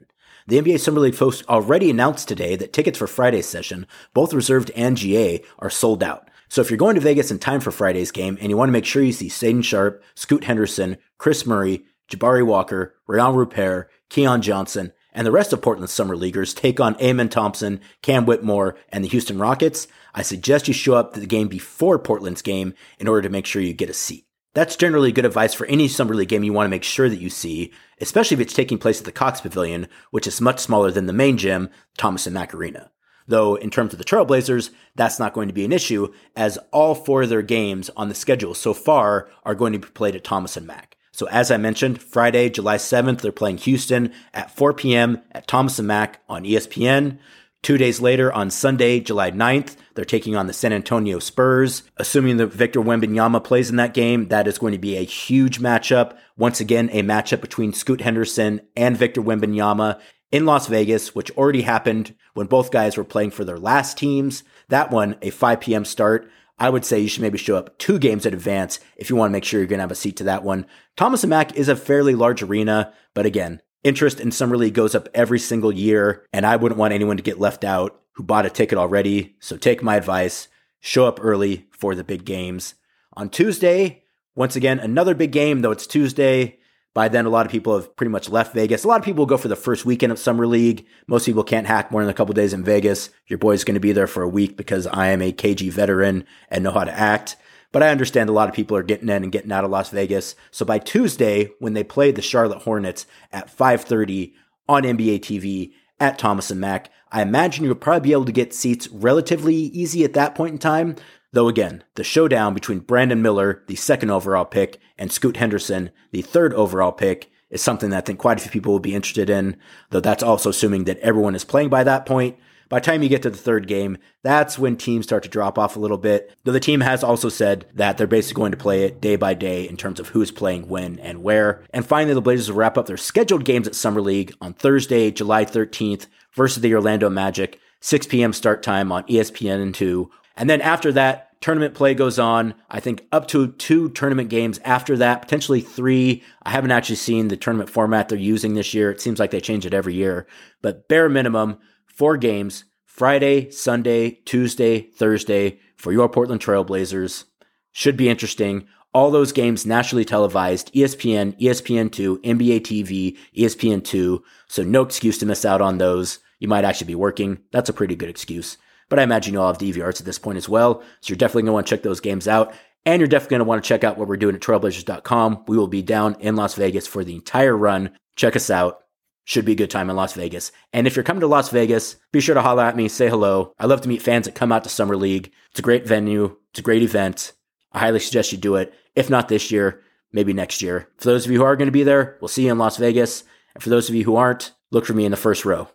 The 0.48 0.62
NBA 0.62 0.82
Summer 0.82 1.00
League 1.00 1.16
folks 1.16 1.44
already 1.48 1.90
announced 1.90 2.28
today 2.28 2.58
that 2.58 2.74
tickets 2.74 2.98
for 2.98 3.08
Friday's 3.08 3.48
session, 3.48 3.88
both 4.14 4.34
reserved 4.34 4.70
and 4.76 4.98
GA, 4.98 5.42
are 5.60 5.70
sold 5.70 6.04
out. 6.04 6.30
So 6.50 6.60
if 6.60 6.70
you're 6.70 6.78
going 6.78 6.96
to 6.96 7.02
Vegas 7.02 7.32
in 7.32 7.40
time 7.40 7.62
for 7.62 7.72
Friday's 7.72 8.12
game 8.12 8.38
and 8.42 8.50
you 8.50 8.58
want 8.58 8.68
to 8.68 8.74
make 8.74 8.86
sure 8.86 9.02
you 9.02 9.14
see 9.14 9.30
Shaedon 9.30 9.64
Sharpe, 9.64 10.04
Scoot 10.14 10.44
Henderson, 10.44 10.98
Kris 11.18 11.46
Murray, 11.46 11.86
Jabari 12.10 12.46
Walker, 12.46 12.96
Rayan 13.08 13.34
Rupert, 13.34 13.90
Keon 14.10 14.42
Johnson, 14.42 14.92
and 15.18 15.26
the 15.26 15.32
rest 15.32 15.52
of 15.52 15.64
Portland's 15.64 15.92
summer 15.92 16.16
leaguers 16.16 16.54
take 16.54 16.80
on 16.80 16.96
Amen 17.02 17.28
Thompson, 17.28 17.82
Cam 18.04 18.28
Whitmore, 18.28 18.78
and 18.90 19.04
the 19.04 19.08
Houston 19.10 19.40
Rockets, 19.40 19.88
I 20.14 20.22
suggest 20.22 20.68
you 20.68 20.76
show 20.76 20.94
up 20.94 21.14
to 21.14 21.20
the 21.20 21.26
game 21.26 21.48
before 21.48 21.98
Portland's 21.98 22.44
game 22.44 22.76
in 23.00 23.08
order 23.08 23.24
to 23.24 23.30
make 23.30 23.48
sure 23.48 23.60
you 23.60 23.74
get 23.74 23.90
a 23.90 23.96
seat. 23.96 24.28
That's 24.54 24.76
generally 24.76 25.12
good 25.12 25.26
advice 25.26 25.56
for 25.56 25.66
any 25.66 25.88
summer 25.88 26.14
league 26.14 26.30
game 26.30 26.44
you 26.44 26.54
want 26.54 26.68
to 26.68 26.72
make 26.72 26.84
sure 26.84 27.10
that 27.10 27.20
you 27.20 27.32
see, 27.32 27.74
especially 28.00 28.36
if 28.36 28.42
it's 28.42 28.54
taking 28.54 28.78
place 28.78 29.00
at 29.00 29.06
the 29.06 29.12
Cox 29.12 29.42
Pavilion, 29.42 29.88
which 30.12 30.28
is 30.28 30.40
much 30.40 30.60
smaller 30.60 30.92
than 30.92 31.08
the 31.08 31.14
main 31.14 31.40
gym, 31.40 31.72
Thomas 31.98 32.28
and 32.28 32.36
Mack 32.36 32.54
Arena. 32.54 32.92
Though, 33.28 33.56
in 33.56 33.72
terms 33.72 33.94
of 33.94 34.00
the 34.00 34.06
Trailblazers, 34.06 34.70
that's 34.96 35.18
not 35.18 35.34
going 35.34 35.48
to 35.48 35.54
be 35.54 35.66
an 35.66 35.74
issue, 35.74 36.14
as 36.36 36.60
all 36.72 36.94
four 36.94 37.24
of 37.24 37.30
their 37.30 37.42
games 37.42 37.90
on 37.98 38.08
the 38.08 38.16
schedule 38.16 38.54
so 38.54 38.72
far 38.76 39.30
are 39.44 39.56
going 39.56 39.74
to 39.74 39.80
be 39.80 39.88
played 39.88 40.16
at 40.16 40.24
Thomas 40.24 40.56
and 40.56 40.68
Mack. 40.68 40.96
So, 41.18 41.28
as 41.30 41.50
I 41.50 41.58
mentioned, 41.58 42.00
Friday, 42.00 42.48
July 42.48 42.76
7th, 42.76 43.22
they're 43.22 43.32
playing 43.32 43.58
Houston 43.58 44.14
at 44.36 44.56
4 44.56 44.72
p.m. 44.74 45.24
at 45.32 45.48
Thomas 45.48 45.80
and 45.80 45.88
Mack 45.88 46.22
on 46.30 46.44
ESPN. 46.44 47.18
Two 47.64 47.76
days 47.80 48.00
later, 48.00 48.32
on 48.32 48.52
Sunday, 48.52 49.00
July 49.00 49.32
9th, 49.32 49.78
they're 49.96 50.06
taking 50.06 50.36
on 50.36 50.46
the 50.46 50.54
San 50.54 50.72
Antonio 50.74 51.18
Spurs. 51.18 51.82
Assuming 51.98 52.38
that 52.38 52.54
Victor 52.54 52.82
Wembanyama 52.82 53.44
plays 53.44 53.72
in 53.72 53.78
that 53.78 53.96
game, 53.96 54.28
that 54.28 54.48
is 54.48 54.60
going 54.60 54.74
to 54.74 54.78
be 54.78 54.96
a 54.96 55.04
huge 55.04 55.60
matchup. 55.60 56.16
Once 56.38 56.60
again, 56.60 56.88
a 56.92 57.02
matchup 57.02 57.42
between 57.42 57.74
Scoot 57.74 58.02
Henderson 58.02 58.62
and 58.76 58.96
Victor 58.96 59.24
Wembanyama 59.24 60.00
in 60.32 60.46
Las 60.46 60.68
Vegas, 60.68 61.16
which 61.16 61.32
already 61.32 61.64
happened 61.64 62.14
when 62.36 62.46
both 62.46 62.70
guys 62.70 62.96
were 62.96 63.04
playing 63.04 63.32
for 63.32 63.44
their 63.44 63.58
last 63.58 63.98
teams. 63.98 64.44
That 64.70 64.92
one, 64.92 65.16
a 65.24 65.32
5 65.32 65.62
p.m. 65.62 65.84
start. 65.84 66.30
I 66.60 66.70
would 66.70 66.86
say 66.86 67.00
you 67.00 67.08
should 67.08 67.22
maybe 67.22 67.38
show 67.38 67.56
up 67.56 67.78
two 67.78 68.00
games 68.00 68.26
in 68.26 68.34
advance 68.34 68.80
if 68.96 69.10
you 69.10 69.16
want 69.16 69.30
to 69.30 69.34
make 69.34 69.44
sure 69.44 69.60
you're 69.60 69.68
going 69.68 69.78
to 69.78 69.84
have 69.84 69.92
a 69.92 69.96
seat 69.96 70.18
to 70.18 70.24
that 70.26 70.44
one. 70.44 70.66
Thomas 70.96 71.24
and 71.24 71.30
Mack 71.30 71.56
is 71.56 71.70
a 71.70 71.76
fairly 71.76 72.16
large 72.16 72.42
arena, 72.42 72.94
but 73.14 73.26
again, 73.26 73.62
interest 73.84 74.20
in 74.20 74.32
Summer 74.32 74.58
League 74.58 74.74
goes 74.74 74.96
up 74.96 75.08
every 75.14 75.40
single 75.40 75.72
year, 75.72 76.26
and 76.34 76.46
I 76.46 76.56
wouldn't 76.56 76.80
want 76.80 76.94
anyone 76.94 77.18
to 77.18 77.24
get 77.24 77.40
left 77.40 77.64
out 77.64 78.02
who 78.14 78.24
bought 78.24 78.48
a 78.48 78.50
ticket 78.50 78.80
already. 78.80 79.36
So 79.40 79.58
take 79.58 79.84
my 79.84 79.96
advice, 79.96 80.48
show 80.80 81.06
up 81.06 81.20
early 81.22 81.68
for 81.72 81.94
the 81.94 82.04
big 82.04 82.26
games. 82.26 82.74
On 83.14 83.30
Tuesday, 83.30 84.04
once 84.36 84.56
again, 84.56 84.80
another 84.80 85.14
big 85.14 85.32
game, 85.32 85.62
though 85.62 85.72
it's 85.72 85.88
Tuesday. 85.88 86.58
By 86.94 87.10
then, 87.10 87.26
a 87.26 87.30
lot 87.30 87.46
of 87.46 87.52
people 87.52 87.76
have 87.76 87.96
pretty 87.96 88.10
much 88.10 88.30
left 88.30 88.56
Vegas. 88.56 88.84
A 88.84 88.88
lot 88.88 89.00
of 89.00 89.06
people 89.06 89.28
go 89.28 89.38
for 89.38 89.48
the 89.48 89.56
first 89.56 89.86
weekend 89.86 90.12
of 90.12 90.18
Summer 90.18 90.48
League. 90.48 90.86
Most 91.08 91.26
people 91.26 91.44
can't 91.44 91.68
hack 91.68 91.92
more 91.92 92.02
than 92.02 92.10
a 92.10 92.14
couple 92.14 92.34
days 92.34 92.54
in 92.54 92.64
Vegas. 92.64 93.12
Your 93.28 93.38
boy's 93.38 93.64
going 93.64 93.76
to 93.76 93.80
be 93.80 93.92
there 93.92 94.08
for 94.08 94.24
a 94.24 94.30
week 94.30 94.58
because 94.58 94.88
I 94.88 95.08
am 95.08 95.22
a 95.22 95.32
KG 95.32 95.72
veteran 95.72 96.26
and 96.50 96.64
know 96.64 96.72
how 96.72 96.86
to 96.86 96.92
act. 96.92 97.36
But 97.72 97.84
I 97.84 97.90
understand 97.90 98.30
a 98.30 98.34
lot 98.34 98.50
of 98.50 98.56
people 98.56 98.76
are 98.78 98.84
getting 98.84 99.10
in 99.10 99.24
and 99.24 99.32
getting 99.32 99.52
out 99.52 99.64
of 99.64 99.70
Las 99.70 99.90
Vegas. 99.90 100.36
So 100.52 100.66
by 100.66 100.80
Tuesday, 100.80 101.52
when 101.60 101.74
they 101.74 101.84
play 101.84 102.12
the 102.12 102.22
Charlotte 102.22 102.64
Hornets 102.64 103.06
at 103.32 103.56
5:30 103.56 104.34
on 104.68 104.84
NBA 104.84 105.20
TV 105.20 105.74
at 106.00 106.18
Thomas 106.18 106.50
and 106.50 106.60
Mack, 106.60 106.90
I 107.12 107.22
imagine 107.22 107.64
you'll 107.64 107.76
probably 107.76 108.10
be 108.10 108.14
able 108.14 108.26
to 108.26 108.32
get 108.32 108.54
seats 108.54 108.88
relatively 108.90 109.56
easy 109.56 110.04
at 110.04 110.14
that 110.14 110.36
point 110.36 110.54
in 110.54 110.60
time. 110.60 110.96
Though 111.34 111.48
again, 111.48 111.84
the 111.96 112.04
showdown 112.04 112.54
between 112.54 112.80
Brandon 112.80 113.22
Miller, 113.22 113.64
the 113.68 113.76
second 113.76 114.10
overall 114.10 114.46
pick, 114.46 114.80
and 114.98 115.12
Scoot 115.12 115.38
Henderson, 115.38 115.92
the 116.12 116.22
third 116.22 116.54
overall 116.54 116.92
pick, 116.92 117.30
is 117.50 117.62
something 117.62 117.90
that 117.90 117.98
I 117.98 118.02
think 118.02 118.20
quite 118.20 118.38
a 118.38 118.42
few 118.42 118.52
people 118.52 118.74
will 118.74 118.80
be 118.80 118.96
interested 118.96 119.30
in, 119.30 119.58
though 119.90 120.00
that's 120.00 120.24
also 120.24 120.50
assuming 120.50 120.86
that 120.86 121.00
everyone 121.00 121.36
is 121.36 121.44
playing 121.44 121.70
by 121.70 121.84
that 121.84 122.06
point. 122.06 122.38
By 122.70 122.80
the 122.80 122.86
time 122.86 123.02
you 123.02 123.08
get 123.08 123.22
to 123.22 123.30
the 123.30 123.38
third 123.38 123.66
game, 123.68 123.98
that's 124.24 124.60
when 124.60 124.76
teams 124.76 125.06
start 125.06 125.24
to 125.24 125.30
drop 125.30 125.58
off 125.58 125.78
a 125.78 125.80
little 125.80 125.98
bit. 125.98 126.36
Though 126.44 126.52
the 126.52 126.60
team 126.60 126.82
has 126.82 127.02
also 127.02 127.30
said 127.30 127.66
that 127.74 127.98
they're 127.98 128.08
basically 128.08 128.42
going 128.42 128.52
to 128.52 128.58
play 128.58 128.84
it 128.84 129.00
day 129.00 129.16
by 129.16 129.34
day 129.36 129.68
in 129.68 129.78
terms 129.78 130.02
of 130.02 130.10
who's 130.10 130.32
playing 130.32 130.68
when 130.68 131.00
and 131.00 131.24
where. 131.24 131.64
And 131.70 131.86
finally, 131.86 132.14
the 132.14 132.22
Blazers 132.22 132.50
will 132.50 132.58
wrap 132.58 132.78
up 132.78 132.86
their 132.86 132.98
scheduled 132.98 133.46
games 133.46 133.68
at 133.68 133.76
Summer 133.76 134.02
League 134.02 134.34
on 134.42 134.54
Thursday, 134.54 135.12
July 135.12 135.46
13th 135.46 136.08
versus 136.38 136.62
the 136.62 136.74
Orlando 136.74 137.10
Magic, 137.10 137.60
6 137.82 138.08
p.m. 138.08 138.32
start 138.32 138.64
time 138.64 138.92
on 138.92 139.04
ESPN 139.04 139.62
and 139.62 139.76
2. 139.76 140.10
And 140.38 140.50
then 140.50 140.62
after 140.62 140.92
that, 140.94 141.42
tournament 141.42 141.74
play 141.74 141.96
goes 141.96 142.20
on. 142.20 142.54
I 142.70 142.80
think 142.80 143.06
up 143.12 143.28
to 143.30 143.52
two 143.54 143.90
tournament 143.90 144.30
games 144.30 144.60
after 144.64 144.96
that, 144.98 145.24
potentially 145.24 145.62
three. 145.62 146.24
I 146.44 146.52
haven't 146.52 146.72
actually 146.72 146.98
seen 146.98 147.28
the 147.28 147.38
tournament 147.38 147.72
format 147.72 148.08
they're 148.08 148.18
using 148.18 148.54
this 148.54 148.74
year. 148.74 148.92
It 148.92 149.02
seems 149.02 149.20
like 149.20 149.32
they 149.32 149.42
change 149.42 149.66
it 149.66 149.74
every 149.74 149.96
year, 149.96 150.28
but 150.62 150.88
bare 150.88 151.10
minimum, 151.10 151.58
four 151.88 152.18
games 152.18 152.64
Friday, 152.86 153.50
Sunday, 153.52 154.12
Tuesday, 154.26 154.82
Thursday 154.82 155.60
for 155.76 155.92
your 155.92 156.08
Portland 156.08 156.42
Trailblazers. 156.42 157.26
Should 157.72 157.98
be 157.98 158.10
interesting. 158.10 158.68
All 158.94 159.12
those 159.12 159.32
games 159.32 159.66
nationally 159.66 160.06
televised 160.06 160.74
ESPN, 160.74 161.40
ESPN2, 161.40 162.24
NBA 162.24 162.62
TV, 162.62 163.18
ESPN2. 163.36 164.22
So 164.48 164.64
no 164.64 164.82
excuse 164.82 165.20
to 165.20 165.26
miss 165.26 165.46
out 165.46 165.62
on 165.62 165.78
those. 165.78 166.20
You 166.40 166.48
might 166.48 166.66
actually 166.66 166.88
be 166.88 166.96
working. 166.96 167.40
That's 167.52 167.70
a 167.70 167.74
pretty 167.74 167.96
good 167.96 168.10
excuse. 168.10 168.58
But 168.90 169.00
I 169.00 169.04
imagine 169.04 169.34
you 169.34 169.42
all 169.42 169.52
have 169.52 169.58
DVRs 169.58 170.00
at 170.00 170.06
this 170.06 170.20
point 170.20 170.38
as 170.38 170.48
well. 170.48 170.82
So 171.02 171.10
you're 171.10 171.18
definitely 171.18 171.44
going 171.44 171.48
to 171.48 171.54
want 171.54 171.68
to 171.68 171.76
check 171.76 171.84
those 171.84 172.00
games 172.00 172.28
out. 172.28 172.54
And 172.86 173.02
you're 173.02 173.08
definitely 173.08 173.36
going 173.36 173.46
to 173.46 173.50
want 173.50 173.64
to 173.64 173.68
check 173.68 173.84
out 173.84 173.98
what 173.98 174.08
we're 174.08 174.18
doing 174.18 174.36
at 174.36 174.42
trailblazers.com. 174.42 175.44
We 175.48 175.58
will 175.58 175.68
be 175.68 175.82
down 175.82 176.16
in 176.22 176.36
Las 176.38 176.56
Vegas 176.56 176.88
for 176.88 177.04
the 177.04 177.16
entire 177.16 177.56
run. 177.56 177.98
Check 178.16 178.36
us 178.36 178.50
out. 178.50 178.80
Should 179.26 179.44
be 179.44 179.52
a 179.52 179.56
good 179.56 179.70
time 179.70 179.90
in 179.90 179.98
Las 179.98 180.14
Vegas. 180.14 180.54
And 180.72 180.88
if 180.88 180.96
you're 180.96 181.04
coming 181.04 181.20
to 181.20 181.28
Las 181.28 181.50
Vegas, 181.50 181.98
be 182.14 182.22
sure 182.22 182.36
to 182.36 182.42
holler 182.42 182.64
at 182.64 182.78
me, 182.78 182.88
say 182.88 183.10
hello. 183.10 183.54
I 183.60 183.66
love 183.66 183.82
to 183.82 183.90
meet 183.90 184.02
fans 184.02 184.26
that 184.26 184.36
come 184.36 184.54
out 184.54 184.64
to 184.64 184.70
Summer 184.70 184.96
League. 184.96 185.34
It's 185.52 185.60
a 185.60 185.64
great 185.64 185.86
venue. 185.86 186.38
It's 186.52 186.60
a 186.60 186.64
great 186.64 186.82
event. 186.82 187.34
I 187.74 187.80
highly 187.80 188.00
suggest 188.00 188.32
you 188.32 188.38
do 188.38 188.56
it. 188.56 188.74
If 188.96 189.10
not 189.10 189.28
this 189.28 189.52
year, 189.52 189.84
maybe 190.14 190.32
next 190.32 190.62
year. 190.62 190.88
For 190.98 191.10
those 191.10 191.26
of 191.26 191.32
you 191.32 191.40
who 191.40 191.44
are 191.44 191.58
going 191.58 191.68
to 191.68 191.74
be 191.74 191.84
there, 191.84 192.18
we'll 192.22 192.30
see 192.30 192.46
you 192.46 192.52
in 192.54 192.58
Las 192.58 192.78
Vegas. 192.78 193.26
And 193.54 193.62
for 193.62 193.70
those 193.70 193.90
of 193.90 193.96
you 193.96 194.06
who 194.06 194.16
aren't, 194.16 194.54
look 194.72 194.86
for 194.86 194.94
me 194.94 195.04
in 195.04 195.12
the 195.12 195.18
first 195.18 195.44
row. 195.44 195.68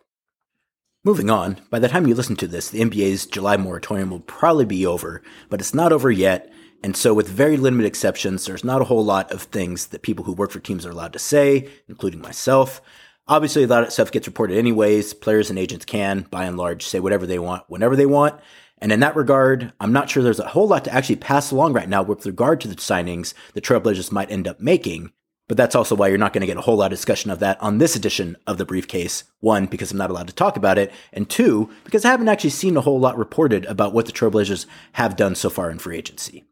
Moving 1.05 1.29
on, 1.29 1.57
by 1.69 1.79
the 1.79 1.89
time 1.89 2.07
you 2.07 2.15
listen 2.15 2.37
to 2.37 2.47
this, 2.47 2.69
the 2.69 2.79
NBA's 2.79 3.25
July 3.25 3.57
moratorium 3.57 4.09
will 4.09 4.21
probably 4.21 4.63
be 4.63 4.85
over, 4.85 5.21
but 5.49 5.59
it's 5.59 5.73
not 5.73 5.91
over 5.91 6.09
yet. 6.09 6.49
And 6.81 6.95
so, 6.95 7.13
with 7.13 7.27
very 7.27 7.57
limited 7.57 7.85
exceptions, 7.85 8.45
there's 8.45 8.63
not 8.63 8.79
a 8.81 8.85
whole 8.85 9.03
lot 9.03 9.29
of 9.29 9.41
things 9.41 9.87
that 9.87 10.01
people 10.01 10.23
who 10.23 10.31
work 10.31 10.51
for 10.51 10.61
teams 10.61 10.85
are 10.85 10.91
allowed 10.91 11.11
to 11.11 11.19
say, 11.19 11.67
including 11.89 12.21
myself. 12.21 12.81
Obviously, 13.27 13.63
a 13.63 13.67
lot 13.67 13.83
of 13.83 13.91
stuff 13.91 14.13
gets 14.13 14.27
reported 14.27 14.57
anyways. 14.57 15.13
Players 15.13 15.49
and 15.49 15.59
agents 15.59 15.83
can, 15.83 16.21
by 16.31 16.45
and 16.45 16.55
large, 16.55 16.85
say 16.85 17.01
whatever 17.01 17.27
they 17.27 17.39
want, 17.39 17.65
whenever 17.67 17.97
they 17.97 18.05
want. 18.05 18.39
And 18.77 18.89
in 18.89 19.01
that 19.01 19.17
regard, 19.17 19.73
I'm 19.81 19.91
not 19.91 20.09
sure 20.09 20.23
there's 20.23 20.39
a 20.39 20.47
whole 20.47 20.69
lot 20.69 20.85
to 20.85 20.93
actually 20.93 21.17
pass 21.17 21.51
along 21.51 21.73
right 21.73 21.89
now 21.89 22.03
with 22.03 22.25
regard 22.25 22.61
to 22.61 22.69
the 22.69 22.75
signings 22.75 23.33
the 23.53 23.61
Trailblazers 23.61 24.13
might 24.13 24.31
end 24.31 24.47
up 24.47 24.61
making. 24.61 25.11
But 25.53 25.57
that's 25.57 25.75
also 25.75 25.93
why 25.93 26.07
you're 26.07 26.17
not 26.17 26.33
going 26.33 26.41
to 26.41 26.47
get 26.47 26.57
a 26.57 26.61
whole 26.61 26.77
lot 26.77 26.91
of 26.91 26.97
discussion 26.97 27.29
of 27.29 27.37
that 27.37 27.61
on 27.61 27.77
this 27.77 27.95
edition 27.95 28.37
of 28.47 28.57
the 28.57 28.65
briefcase. 28.65 29.23
One, 29.39 29.67
because 29.67 29.91
I'm 29.91 29.99
not 29.99 30.09
allowed 30.09 30.25
to 30.25 30.33
talk 30.33 30.57
about 30.57 30.79
it. 30.79 30.91
And 31.11 31.29
two, 31.29 31.69
because 31.83 32.03
I 32.03 32.09
haven't 32.09 32.27
actually 32.27 32.49
seen 32.49 32.75
a 32.75 32.81
whole 32.81 32.99
lot 32.99 33.19
reported 33.19 33.63
about 33.65 33.93
what 33.93 34.07
the 34.07 34.11
Trailblazers 34.11 34.65
have 34.93 35.15
done 35.15 35.35
so 35.35 35.51
far 35.51 35.69
in 35.69 35.77
free 35.77 35.95
agency. 35.95 36.45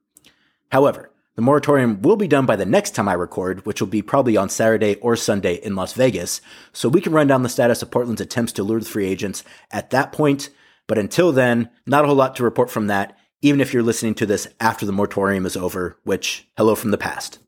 However, 0.72 1.10
the 1.34 1.42
moratorium 1.42 2.04
will 2.04 2.16
be 2.16 2.28
done 2.28 2.46
by 2.46 2.56
the 2.56 2.64
next 2.64 2.92
time 2.92 3.10
I 3.10 3.14
record, 3.14 3.66
which 3.66 3.82
will 3.82 3.88
be 3.88 4.04
probably 4.04 4.38
on 4.38 4.50
Saturday 4.50 4.98
or 4.98 5.16
Sunday 5.16 5.56
in 5.56 5.76
Las 5.76 5.94
Vegas, 5.94 6.40
so 6.72 6.88
we 6.88 7.02
can 7.02 7.12
run 7.12 7.26
down 7.26 7.42
the 7.42 7.50
status 7.50 7.82
of 7.82 7.90
Portland's 7.90 8.22
attempts 8.22 8.54
to 8.54 8.64
lure 8.64 8.82
the 8.82 8.86
free 8.86 9.08
agents 9.08 9.44
at 9.72 9.90
that 9.90 10.12
point. 10.12 10.52
But 10.86 11.00
until 11.00 11.32
then, 11.32 11.72
not 11.88 12.04
a 12.04 12.08
whole 12.08 12.16
lot 12.16 12.36
to 12.36 12.44
report 12.44 12.70
from 12.70 12.86
that, 12.86 13.18
even 13.42 13.62
if 13.62 13.74
you're 13.74 13.82
listening 13.82 14.14
to 14.14 14.28
this 14.28 14.48
after 14.60 14.86
the 14.86 14.92
moratorium 14.92 15.48
is 15.48 15.58
over, 15.58 15.98
which, 16.04 16.48
hello 16.56 16.76
from 16.76 16.92
the 16.92 17.00
past 17.00 17.40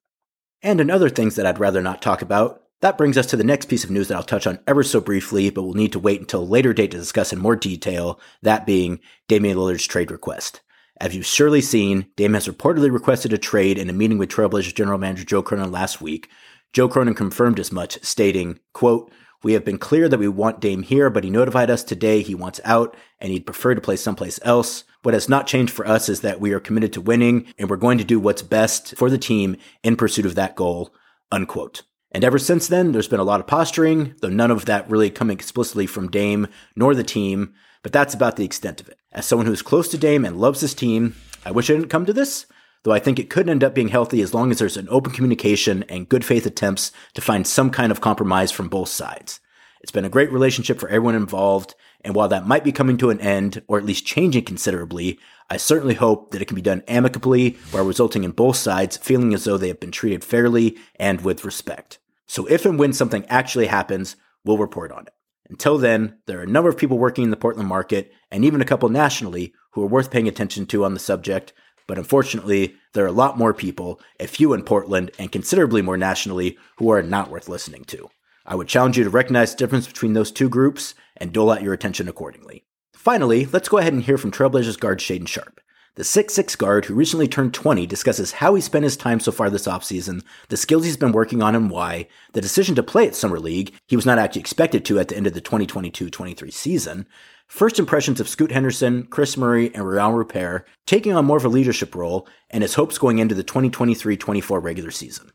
and 0.63 0.81
in 0.81 0.89
other 0.89 1.09
things 1.09 1.35
that 1.35 1.45
I'd 1.45 1.59
rather 1.59 1.81
not 1.81 2.01
talk 2.01 2.21
about. 2.21 2.63
That 2.81 2.97
brings 2.97 3.17
us 3.17 3.27
to 3.27 3.37
the 3.37 3.43
next 3.43 3.67
piece 3.67 3.83
of 3.83 3.91
news 3.91 4.07
that 4.07 4.15
I'll 4.15 4.23
touch 4.23 4.47
on 4.47 4.59
ever 4.67 4.83
so 4.83 4.99
briefly, 4.99 5.49
but 5.49 5.63
we'll 5.63 5.73
need 5.73 5.91
to 5.93 5.99
wait 5.99 6.19
until 6.19 6.41
a 6.41 6.43
later 6.43 6.73
date 6.73 6.91
to 6.91 6.97
discuss 6.97 7.31
in 7.31 7.39
more 7.39 7.55
detail, 7.55 8.19
that 8.41 8.65
being 8.65 8.99
Damian 9.27 9.57
Lillard's 9.57 9.85
trade 9.85 10.11
request. 10.11 10.61
As 10.99 11.15
you've 11.15 11.25
surely 11.25 11.61
seen, 11.61 12.07
Dame 12.15 12.33
has 12.33 12.47
reportedly 12.47 12.91
requested 12.91 13.33
a 13.33 13.37
trade 13.37 13.77
in 13.77 13.89
a 13.89 13.93
meeting 13.93 14.17
with 14.17 14.29
Trailblazers 14.29 14.75
general 14.75 14.97
manager 14.97 15.25
Joe 15.25 15.43
Cronin 15.43 15.71
last 15.71 16.01
week. 16.01 16.29
Joe 16.71 16.87
Cronin 16.89 17.13
confirmed 17.13 17.59
as 17.59 17.71
much, 17.71 18.03
stating, 18.03 18.59
quote, 18.73 19.11
we 19.43 19.53
have 19.53 19.65
been 19.65 19.77
clear 19.77 20.07
that 20.07 20.19
we 20.19 20.29
want 20.29 20.61
Dame 20.61 20.83
here, 20.83 21.09
but 21.09 21.23
he 21.23 21.29
notified 21.29 21.69
us 21.69 21.83
today 21.83 22.21
he 22.21 22.33
wants 22.33 22.61
out 22.63 22.95
and 23.19 23.31
he'd 23.31 23.45
prefer 23.45 23.75
to 23.75 23.81
play 23.81 23.97
someplace 23.97 24.39
else. 24.43 24.85
What 25.03 25.13
has 25.13 25.27
not 25.27 25.47
changed 25.47 25.73
for 25.73 25.85
us 25.85 26.07
is 26.07 26.21
that 26.21 26.39
we 26.39 26.53
are 26.53 26.61
committed 26.61 26.93
to 26.93 27.01
winning 27.01 27.53
and 27.59 27.69
we're 27.69 27.75
going 27.75 27.97
to 27.97 28.05
do 28.05 28.21
what's 28.21 28.41
best 28.41 28.95
for 28.95 29.09
the 29.09 29.17
team 29.17 29.57
in 29.83 29.97
pursuit 29.97 30.25
of 30.25 30.35
that 30.35 30.55
goal, 30.55 30.93
unquote. 31.29 31.83
And 32.13 32.23
ever 32.23 32.39
since 32.39 32.69
then, 32.69 32.93
there's 32.93 33.09
been 33.09 33.19
a 33.19 33.25
lot 33.25 33.41
of 33.41 33.47
posturing, 33.47 34.15
though 34.21 34.29
none 34.29 34.49
of 34.49 34.65
that 34.65 34.89
really 34.89 35.09
coming 35.09 35.35
explicitly 35.35 35.87
from 35.87 36.09
Dame 36.09 36.47
nor 36.75 36.95
the 36.95 37.03
team, 37.03 37.53
but 37.81 37.91
that's 37.91 38.13
about 38.13 38.37
the 38.37 38.45
extent 38.45 38.79
of 38.79 38.87
it. 38.87 38.97
As 39.11 39.25
someone 39.25 39.45
who's 39.45 39.61
close 39.61 39.89
to 39.89 39.97
Dame 39.97 40.23
and 40.23 40.39
loves 40.39 40.61
his 40.61 40.73
team, 40.73 41.15
I 41.43 41.51
wish 41.51 41.69
it 41.69 41.73
didn't 41.73 41.89
come 41.89 42.05
to 42.05 42.13
this, 42.13 42.45
though 42.83 42.93
I 42.93 42.99
think 42.99 43.19
it 43.19 43.29
could 43.29 43.49
end 43.49 43.61
up 43.61 43.75
being 43.75 43.89
healthy 43.89 44.21
as 44.21 44.33
long 44.33 44.51
as 44.51 44.59
there's 44.59 44.77
an 44.77 44.87
open 44.89 45.11
communication 45.11 45.83
and 45.89 46.07
good 46.07 46.23
faith 46.23 46.45
attempts 46.45 46.93
to 47.15 47.21
find 47.21 47.45
some 47.45 47.71
kind 47.71 47.91
of 47.91 47.99
compromise 47.99 48.51
from 48.51 48.69
both 48.69 48.89
sides. 48.89 49.41
It's 49.81 49.91
been 49.91 50.05
a 50.05 50.09
great 50.09 50.31
relationship 50.31 50.79
for 50.79 50.87
everyone 50.87 51.15
involved, 51.15 51.75
and 52.03 52.15
while 52.15 52.27
that 52.27 52.47
might 52.47 52.63
be 52.63 52.71
coming 52.71 52.97
to 52.97 53.09
an 53.09 53.21
end, 53.21 53.63
or 53.67 53.77
at 53.77 53.85
least 53.85 54.05
changing 54.05 54.45
considerably, 54.45 55.19
I 55.49 55.57
certainly 55.57 55.95
hope 55.95 56.31
that 56.31 56.41
it 56.41 56.45
can 56.45 56.55
be 56.55 56.61
done 56.61 56.83
amicably 56.87 57.57
while 57.71 57.85
resulting 57.85 58.23
in 58.23 58.31
both 58.31 58.57
sides 58.57 58.97
feeling 58.97 59.33
as 59.33 59.43
though 59.43 59.57
they 59.57 59.69
have 59.69 59.79
been 59.79 59.91
treated 59.91 60.23
fairly 60.23 60.77
and 60.95 61.21
with 61.21 61.45
respect. 61.45 61.99
So 62.27 62.45
if 62.47 62.65
and 62.65 62.79
when 62.79 62.93
something 62.93 63.25
actually 63.27 63.67
happens, 63.67 64.15
we'll 64.43 64.57
report 64.57 64.91
on 64.91 65.07
it. 65.07 65.13
Until 65.49 65.77
then, 65.77 66.17
there 66.25 66.39
are 66.39 66.43
a 66.43 66.47
number 66.47 66.69
of 66.69 66.77
people 66.77 66.97
working 66.97 67.23
in 67.23 67.29
the 67.29 67.37
Portland 67.37 67.69
market, 67.69 68.11
and 68.31 68.43
even 68.43 68.61
a 68.61 68.65
couple 68.65 68.89
nationally, 68.89 69.53
who 69.71 69.83
are 69.83 69.87
worth 69.87 70.11
paying 70.11 70.27
attention 70.27 70.65
to 70.67 70.85
on 70.85 70.93
the 70.93 70.99
subject. 70.99 71.53
But 71.85 71.97
unfortunately, 71.97 72.75
there 72.93 73.03
are 73.03 73.09
a 73.09 73.11
lot 73.11 73.37
more 73.37 73.53
people, 73.53 73.99
a 74.19 74.27
few 74.27 74.53
in 74.53 74.63
Portland, 74.63 75.11
and 75.19 75.31
considerably 75.31 75.81
more 75.81 75.97
nationally, 75.97 76.57
who 76.77 76.89
are 76.89 77.03
not 77.03 77.29
worth 77.29 77.49
listening 77.49 77.83
to. 77.85 78.09
I 78.45 78.55
would 78.55 78.67
challenge 78.67 78.97
you 78.97 79.03
to 79.03 79.09
recognize 79.09 79.51
the 79.51 79.57
difference 79.57 79.87
between 79.87 80.13
those 80.13 80.31
two 80.31 80.49
groups 80.49 80.95
and 81.23 81.31
dole 81.31 81.49
out 81.49 81.63
your 81.63 81.73
attention 81.73 82.09
accordingly. 82.09 82.65
Finally, 82.93 83.45
let's 83.45 83.69
go 83.69 83.77
ahead 83.77 83.93
and 83.93 84.03
hear 84.03 84.17
from 84.17 84.29
Trailblazers 84.29 84.77
guard 84.77 84.99
Shaedon 84.99 85.27
Sharpe. 85.27 85.61
The 85.95 86.03
6'6 86.03 86.57
guard 86.57 86.85
who 86.85 86.95
recently 86.95 87.27
turned 87.27 87.53
20 87.53 87.85
discusses 87.85 88.33
how 88.33 88.55
he 88.55 88.61
spent 88.61 88.83
his 88.83 88.97
time 88.97 89.19
so 89.19 89.31
far 89.31 89.49
this 89.49 89.67
offseason, 89.67 90.21
the 90.49 90.57
skills 90.57 90.83
he's 90.83 90.97
been 90.97 91.11
working 91.13 91.41
on 91.41 91.55
and 91.55 91.69
why, 91.69 92.07
the 92.33 92.41
decision 92.41 92.75
to 92.75 92.83
play 92.83 93.07
at 93.07 93.15
Summer 93.15 93.39
League, 93.39 93.73
he 93.87 93.95
was 93.95 94.05
not 94.05 94.17
actually 94.17 94.41
expected 94.41 94.83
to 94.85 94.99
at 94.99 95.07
the 95.07 95.15
end 95.15 95.27
of 95.27 95.33
the 95.33 95.41
2022 95.41 96.09
23 96.09 96.51
season, 96.51 97.07
first 97.47 97.79
impressions 97.79 98.19
of 98.19 98.27
Scoot 98.27 98.51
Henderson, 98.51 99.05
Kris 99.05 99.37
Murray, 99.37 99.67
and 99.73 99.85
Rayan 99.85 100.13
Rupert 100.13 100.67
taking 100.85 101.13
on 101.13 101.25
more 101.25 101.37
of 101.37 101.45
a 101.45 101.49
leadership 101.49 101.95
role, 101.95 102.27
and 102.49 102.63
his 102.63 102.73
hopes 102.73 102.97
going 102.97 103.19
into 103.19 103.35
the 103.35 103.43
2023 103.43 104.17
24 104.17 104.59
regular 104.59 104.91
season. 104.91 105.31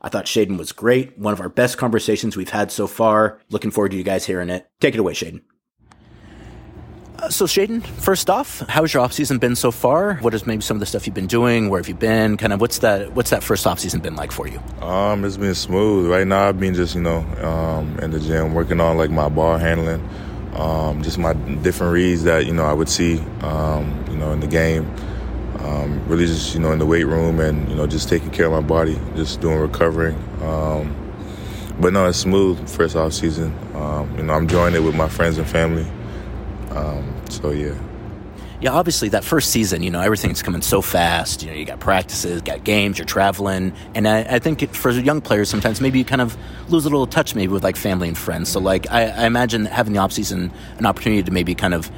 I 0.00 0.08
thought 0.08 0.26
Shaedon 0.26 0.58
was 0.58 0.72
great, 0.72 1.18
one 1.18 1.32
of 1.32 1.40
our 1.40 1.48
best 1.48 1.76
conversations 1.76 2.36
we've 2.36 2.50
had 2.50 2.70
so 2.70 2.86
far. 2.86 3.40
Looking 3.50 3.70
forward 3.70 3.90
to 3.90 3.96
you 3.96 4.04
guys 4.04 4.26
hearing 4.26 4.50
it. 4.50 4.68
Take 4.80 4.94
it 4.94 5.00
away, 5.00 5.12
Shaedon. 5.12 5.42
Uh, 7.18 7.28
so, 7.28 7.46
Shaedon, 7.46 7.84
first 7.84 8.30
off, 8.30 8.60
how 8.68 8.82
has 8.82 8.94
your 8.94 9.04
offseason 9.04 9.40
been 9.40 9.56
so 9.56 9.72
far? 9.72 10.14
What 10.16 10.34
is 10.34 10.46
maybe 10.46 10.62
some 10.62 10.76
of 10.76 10.80
the 10.80 10.86
stuff 10.86 11.04
you've 11.04 11.16
been 11.16 11.26
doing? 11.26 11.68
Where 11.68 11.80
have 11.80 11.88
you 11.88 11.96
been? 11.96 12.36
Kind 12.36 12.52
of 12.52 12.60
what's 12.60 12.78
that 12.78 13.12
what's 13.14 13.30
that 13.30 13.42
first 13.42 13.66
offseason 13.66 14.00
been 14.00 14.14
like 14.14 14.30
for 14.30 14.46
you? 14.46 14.60
Um, 14.80 15.24
it's 15.24 15.36
been 15.36 15.56
smooth. 15.56 16.08
Right 16.08 16.26
now 16.26 16.48
I've 16.48 16.60
been 16.60 16.74
just, 16.74 16.94
you 16.94 17.00
know, 17.00 17.18
um, 17.44 17.98
in 17.98 18.12
the 18.12 18.20
gym 18.20 18.54
working 18.54 18.80
on 18.80 18.96
like 18.96 19.10
my 19.10 19.28
ball 19.28 19.58
handling, 19.58 20.08
um, 20.54 21.02
just 21.02 21.18
my 21.18 21.32
different 21.32 21.92
reads 21.92 22.22
that, 22.22 22.46
you 22.46 22.52
know, 22.52 22.64
I 22.64 22.72
would 22.72 22.88
see 22.88 23.18
um, 23.40 24.04
you 24.08 24.16
know, 24.16 24.30
in 24.30 24.38
the 24.38 24.46
game. 24.46 24.88
Um, 25.60 26.06
really 26.06 26.26
just, 26.26 26.54
you 26.54 26.60
know, 26.60 26.72
in 26.72 26.78
the 26.78 26.86
weight 26.86 27.04
room 27.04 27.40
and, 27.40 27.68
you 27.68 27.74
know, 27.74 27.86
just 27.86 28.08
taking 28.08 28.30
care 28.30 28.46
of 28.46 28.52
my 28.52 28.60
body, 28.60 28.98
just 29.16 29.40
doing 29.40 29.58
recovering. 29.58 30.14
Um, 30.42 30.94
but 31.80 31.92
no, 31.92 32.08
it's 32.08 32.18
smooth 32.18 32.68
first 32.68 32.96
off 32.96 33.12
season. 33.12 33.52
you 34.16 34.22
know, 34.22 34.34
I'm 34.34 34.42
enjoying 34.42 34.74
it 34.74 34.82
with 34.82 34.94
my 34.94 35.08
friends 35.08 35.38
and 35.38 35.46
family. 35.48 35.86
Um, 36.70 37.14
so 37.28 37.50
yeah. 37.50 37.74
Yeah, 38.60 38.72
obviously 38.72 39.10
that 39.10 39.22
first 39.22 39.52
season, 39.52 39.84
you 39.84 39.90
know, 39.90 40.00
everything's 40.00 40.42
coming 40.42 40.62
so 40.62 40.82
fast. 40.82 41.42
You 41.42 41.50
know, 41.50 41.54
you 41.54 41.64
got 41.64 41.78
practices, 41.78 42.42
got 42.42 42.64
games, 42.64 42.98
you're 42.98 43.06
traveling, 43.06 43.72
and 43.94 44.08
I, 44.08 44.22
I 44.22 44.38
think 44.40 44.74
for 44.74 44.90
young 44.90 45.20
players, 45.20 45.48
sometimes 45.48 45.80
maybe 45.80 46.00
you 46.00 46.04
kind 46.04 46.20
of 46.20 46.36
lose 46.68 46.84
a 46.84 46.88
little 46.88 47.06
touch, 47.06 47.36
maybe 47.36 47.52
with 47.52 47.62
like 47.62 47.76
family 47.76 48.08
and 48.08 48.18
friends. 48.18 48.48
So 48.48 48.58
like, 48.58 48.90
I, 48.90 49.04
I 49.04 49.26
imagine 49.26 49.64
having 49.64 49.92
the 49.92 50.00
off 50.00 50.12
season, 50.12 50.52
an 50.78 50.86
opportunity 50.86 51.22
to 51.22 51.30
maybe 51.30 51.54
kind 51.54 51.72
of 51.72 51.88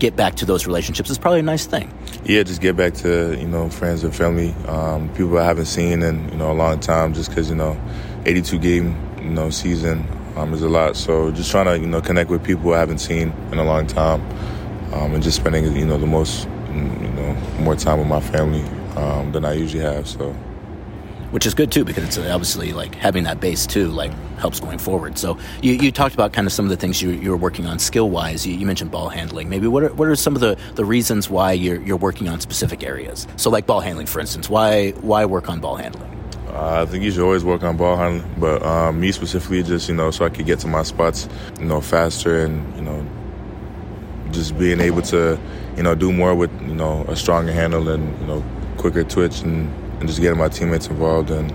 get 0.00 0.16
back 0.16 0.34
to 0.36 0.46
those 0.46 0.66
relationships 0.66 1.10
is 1.10 1.18
probably 1.18 1.40
a 1.40 1.44
nice 1.44 1.66
thing. 1.66 1.92
Yeah, 2.24 2.42
just 2.42 2.60
get 2.60 2.76
back 2.76 2.94
to 2.94 3.38
you 3.38 3.46
know 3.46 3.68
friends 3.68 4.02
and 4.02 4.14
family, 4.14 4.52
um, 4.66 5.08
people 5.14 5.38
I 5.38 5.44
haven't 5.44 5.66
seen 5.66 6.02
in 6.02 6.28
you 6.30 6.36
know 6.36 6.50
a 6.50 6.54
long 6.54 6.80
time. 6.80 7.14
Just 7.14 7.28
because 7.28 7.48
you 7.48 7.56
know, 7.56 7.80
82 8.24 8.58
game 8.58 8.96
you 9.18 9.30
know 9.30 9.50
season 9.50 10.04
um, 10.36 10.52
is 10.52 10.62
a 10.62 10.68
lot. 10.68 10.96
So 10.96 11.30
just 11.30 11.50
trying 11.50 11.66
to 11.66 11.78
you 11.78 11.86
know 11.86 12.00
connect 12.00 12.30
with 12.30 12.42
people 12.42 12.74
I 12.74 12.78
haven't 12.78 12.98
seen 12.98 13.32
in 13.52 13.58
a 13.58 13.64
long 13.64 13.86
time, 13.86 14.22
um, 14.94 15.14
and 15.14 15.22
just 15.22 15.36
spending 15.36 15.76
you 15.76 15.86
know 15.86 15.98
the 15.98 16.06
most 16.06 16.48
you 16.74 16.82
know 16.82 17.34
more 17.60 17.76
time 17.76 17.98
with 17.98 18.08
my 18.08 18.20
family 18.20 18.62
um, 18.96 19.30
than 19.32 19.44
I 19.44 19.52
usually 19.52 19.84
have. 19.84 20.08
So. 20.08 20.34
Which 21.30 21.46
is 21.46 21.54
good 21.54 21.70
too, 21.70 21.84
because 21.84 22.04
it's 22.04 22.18
obviously 22.18 22.72
like 22.72 22.94
having 22.94 23.24
that 23.24 23.40
base 23.40 23.66
too, 23.66 23.86
like 23.88 24.12
helps 24.38 24.58
going 24.58 24.78
forward. 24.78 25.16
So 25.16 25.38
you, 25.62 25.74
you 25.74 25.92
talked 25.92 26.14
about 26.14 26.32
kind 26.32 26.46
of 26.46 26.52
some 26.52 26.64
of 26.64 26.70
the 26.70 26.76
things 26.76 27.00
you, 27.00 27.10
you 27.10 27.30
were 27.30 27.36
working 27.36 27.66
on 27.66 27.78
skill 27.78 28.10
wise. 28.10 28.44
You, 28.46 28.54
you, 28.54 28.66
mentioned 28.66 28.90
ball 28.90 29.08
handling. 29.08 29.48
Maybe 29.48 29.68
what 29.68 29.84
are, 29.84 29.92
what 29.94 30.08
are 30.08 30.16
some 30.16 30.34
of 30.34 30.40
the, 30.40 30.58
the 30.74 30.84
reasons 30.84 31.30
why 31.30 31.52
you're, 31.52 31.80
you're 31.82 31.96
working 31.96 32.28
on 32.28 32.40
specific 32.40 32.82
areas? 32.82 33.28
So 33.36 33.48
like 33.48 33.66
ball 33.66 33.80
handling, 33.80 34.06
for 34.06 34.20
instance, 34.20 34.50
why 34.50 34.90
why 34.90 35.24
work 35.24 35.48
on 35.48 35.60
ball 35.60 35.76
handling? 35.76 36.10
Uh, 36.48 36.82
I 36.82 36.86
think 36.86 37.04
you 37.04 37.12
should 37.12 37.22
always 37.22 37.44
work 37.44 37.62
on 37.62 37.76
ball 37.76 37.96
handling, 37.96 38.34
but 38.38 38.62
um, 38.64 38.98
me 38.98 39.12
specifically, 39.12 39.62
just 39.62 39.88
you 39.88 39.94
know, 39.94 40.10
so 40.10 40.24
I 40.24 40.30
could 40.30 40.46
get 40.46 40.58
to 40.60 40.66
my 40.66 40.82
spots, 40.82 41.28
you 41.60 41.66
know, 41.66 41.80
faster 41.80 42.44
and 42.44 42.74
you 42.74 42.82
know, 42.82 43.06
just 44.32 44.58
being 44.58 44.80
able 44.80 45.02
to, 45.02 45.38
you 45.76 45.84
know, 45.84 45.94
do 45.94 46.12
more 46.12 46.34
with 46.34 46.50
you 46.62 46.74
know 46.74 47.04
a 47.06 47.14
stronger 47.14 47.52
handle 47.52 47.88
and 47.88 48.20
you 48.20 48.26
know 48.26 48.44
quicker 48.78 49.04
twitch 49.04 49.42
and, 49.42 49.72
and 50.00 50.08
just 50.08 50.20
getting 50.20 50.38
my 50.38 50.48
teammates 50.48 50.88
involved 50.88 51.30
and 51.30 51.52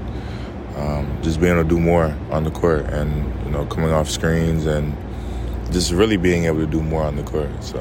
um, 0.78 1.20
just 1.22 1.40
being 1.40 1.54
able 1.54 1.64
to 1.64 1.70
do 1.70 1.80
more 1.80 2.16
on 2.32 2.44
the 2.44 2.52
court 2.52 2.86
and 2.86 3.46
you 3.46 3.52
know 3.52 3.66
coming 3.66 3.92
off 3.92 4.10
screens 4.10 4.66
and 4.66 4.96
just 5.72 5.92
really 5.92 6.18
being 6.18 6.46
able 6.46 6.60
to 6.60 6.68
do 6.68 6.82
more 6.82 7.04
on 7.04 7.16
the 7.16 7.24
court. 7.24 7.50
So. 7.64 7.80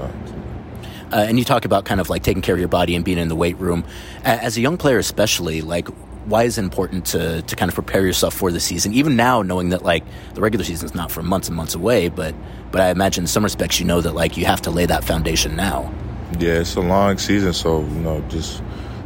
Uh, 1.13 1.27
and 1.29 1.39
you 1.39 1.45
talk 1.45 1.65
about 1.65 1.85
kind 1.85 2.01
of 2.01 2.11
like 2.11 2.23
taking 2.23 2.43
care 2.43 2.55
of 2.55 2.59
your 2.59 2.69
body 2.69 2.97
and 2.97 3.05
being 3.05 3.19
in 3.19 3.29
the 3.29 3.37
weight 3.37 3.57
room. 3.59 3.85
As 4.25 4.57
a 4.57 4.61
young 4.61 4.77
player, 4.77 4.99
especially, 4.99 5.61
like 5.61 5.87
why 6.25 6.45
is 6.45 6.59
it 6.59 6.63
important 6.63 7.05
to, 7.07 7.43
to 7.43 7.57
kind 7.57 7.69
of 7.69 7.75
prepare 7.75 8.05
yourself 8.05 8.35
for 8.35 8.51
the 8.51 8.61
season? 8.61 8.95
Even 8.95 9.15
now, 9.15 9.43
knowing 9.43 9.69
that 9.69 9.83
like 9.83 10.03
the 10.35 10.41
regular 10.41 10.65
season 10.65 10.87
is 10.87 10.95
not 10.95 11.13
for 11.13 11.23
months 11.23 11.49
and 11.49 11.57
months 11.57 11.75
away, 11.75 12.09
but 12.09 12.35
but 12.73 12.81
I 12.81 12.91
imagine 12.91 13.25
in 13.25 13.29
some 13.29 13.45
respects 13.45 13.79
you 13.79 13.87
know 13.87 14.01
that 14.01 14.15
like 14.15 14.37
you 14.37 14.47
have 14.47 14.63
to 14.63 14.71
lay 14.71 14.87
that 14.87 15.05
foundation 15.05 15.55
now. 15.55 15.93
Yeah, 16.39 16.61
it's 16.61 16.75
a 16.75 16.81
long 16.81 17.19
season, 17.19 17.53
so 17.53 17.81
you 17.81 18.01
know 18.01 18.21
just 18.29 18.63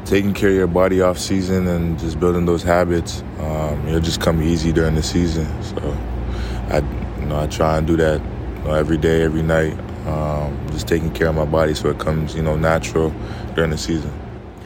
taking 0.09 0.33
care 0.33 0.49
of 0.51 0.57
your 0.57 0.67
body 0.67 1.01
off 1.01 1.19
season 1.19 1.67
and 1.67 1.99
just 1.99 2.19
building 2.19 2.47
those 2.47 2.63
habits, 2.63 3.23
um, 3.41 3.87
it'll 3.87 4.01
just 4.01 4.21
come 4.21 4.43
easy 4.43 4.73
during 4.73 4.95
the 4.95 5.03
season. 5.03 5.47
So 5.63 5.97
I 6.71 6.79
you 7.21 7.27
know 7.27 7.39
I 7.39 7.47
try 7.47 7.77
and 7.79 7.87
do 7.87 7.97
that 7.97 8.21
you 8.21 8.65
know, 8.65 8.75
every 8.75 8.97
day, 8.97 9.23
every 9.23 9.43
night, 9.43 9.79
um, 10.07 10.59
just 10.71 10.89
taking 10.89 11.13
care 11.13 11.29
of 11.29 11.35
my 11.35 11.45
body 11.45 11.75
so 11.75 11.91
it 11.91 11.99
comes 11.99 12.35
you 12.35 12.43
know 12.43 12.57
natural 12.57 13.15
during 13.55 13.71
the 13.71 13.79
season. 13.79 14.13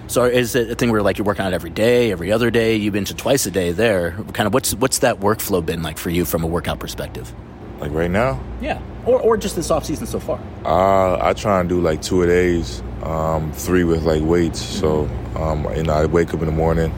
So 0.06 0.24
is 0.24 0.54
it 0.54 0.70
a 0.70 0.74
thing 0.74 0.90
where 0.90 1.02
like 1.02 1.16
you're 1.16 1.24
working 1.24 1.44
out 1.44 1.54
every 1.54 1.70
day, 1.70 2.12
every 2.12 2.30
other 2.30 2.50
day? 2.50 2.76
You've 2.76 2.92
been 2.92 3.06
to 3.06 3.14
twice 3.14 3.46
a 3.46 3.50
day 3.50 3.72
there. 3.72 4.12
Kind 4.34 4.46
of 4.46 4.54
what's 4.54 4.74
what's 4.74 4.98
that 4.98 5.20
workflow 5.20 5.64
been 5.64 5.82
like 5.82 5.98
for 5.98 6.10
you 6.10 6.24
from 6.24 6.44
a 6.44 6.46
workout 6.46 6.78
perspective? 6.78 7.32
Like 7.80 7.92
right 7.92 8.10
now? 8.10 8.40
Yeah, 8.60 8.80
or 9.06 9.20
or 9.20 9.36
just 9.36 9.56
this 9.56 9.70
off 9.70 9.86
season 9.86 10.06
so 10.06 10.20
far. 10.20 10.38
Uh, 10.64 11.18
I 11.20 11.32
try 11.32 11.60
and 11.60 11.68
do 11.68 11.80
like 11.80 12.02
two 12.02 12.22
a 12.22 12.26
days, 12.26 12.82
um, 13.02 13.52
three 13.52 13.84
with 13.84 14.02
like 14.02 14.22
weights. 14.22 14.60
So 14.60 15.08
um, 15.36 15.66
you 15.76 15.82
know, 15.82 15.94
I 15.94 16.06
wake 16.06 16.34
up 16.34 16.40
in 16.40 16.46
the 16.46 16.52
morning, 16.52 16.92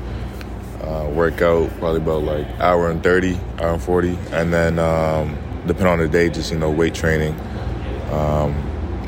uh, 0.82 1.10
work 1.12 1.42
out 1.42 1.70
probably 1.78 2.00
about 2.00 2.22
like 2.22 2.46
hour 2.60 2.90
and 2.90 3.02
thirty, 3.02 3.38
hour 3.58 3.74
and 3.74 3.82
forty, 3.82 4.18
and 4.32 4.52
then 4.52 4.78
um, 4.78 5.36
depending 5.66 5.92
on 5.92 5.98
the 5.98 6.08
day, 6.08 6.28
just 6.30 6.52
you 6.52 6.58
know 6.58 6.70
weight 6.70 6.94
training, 6.94 7.34
um, 8.10 8.52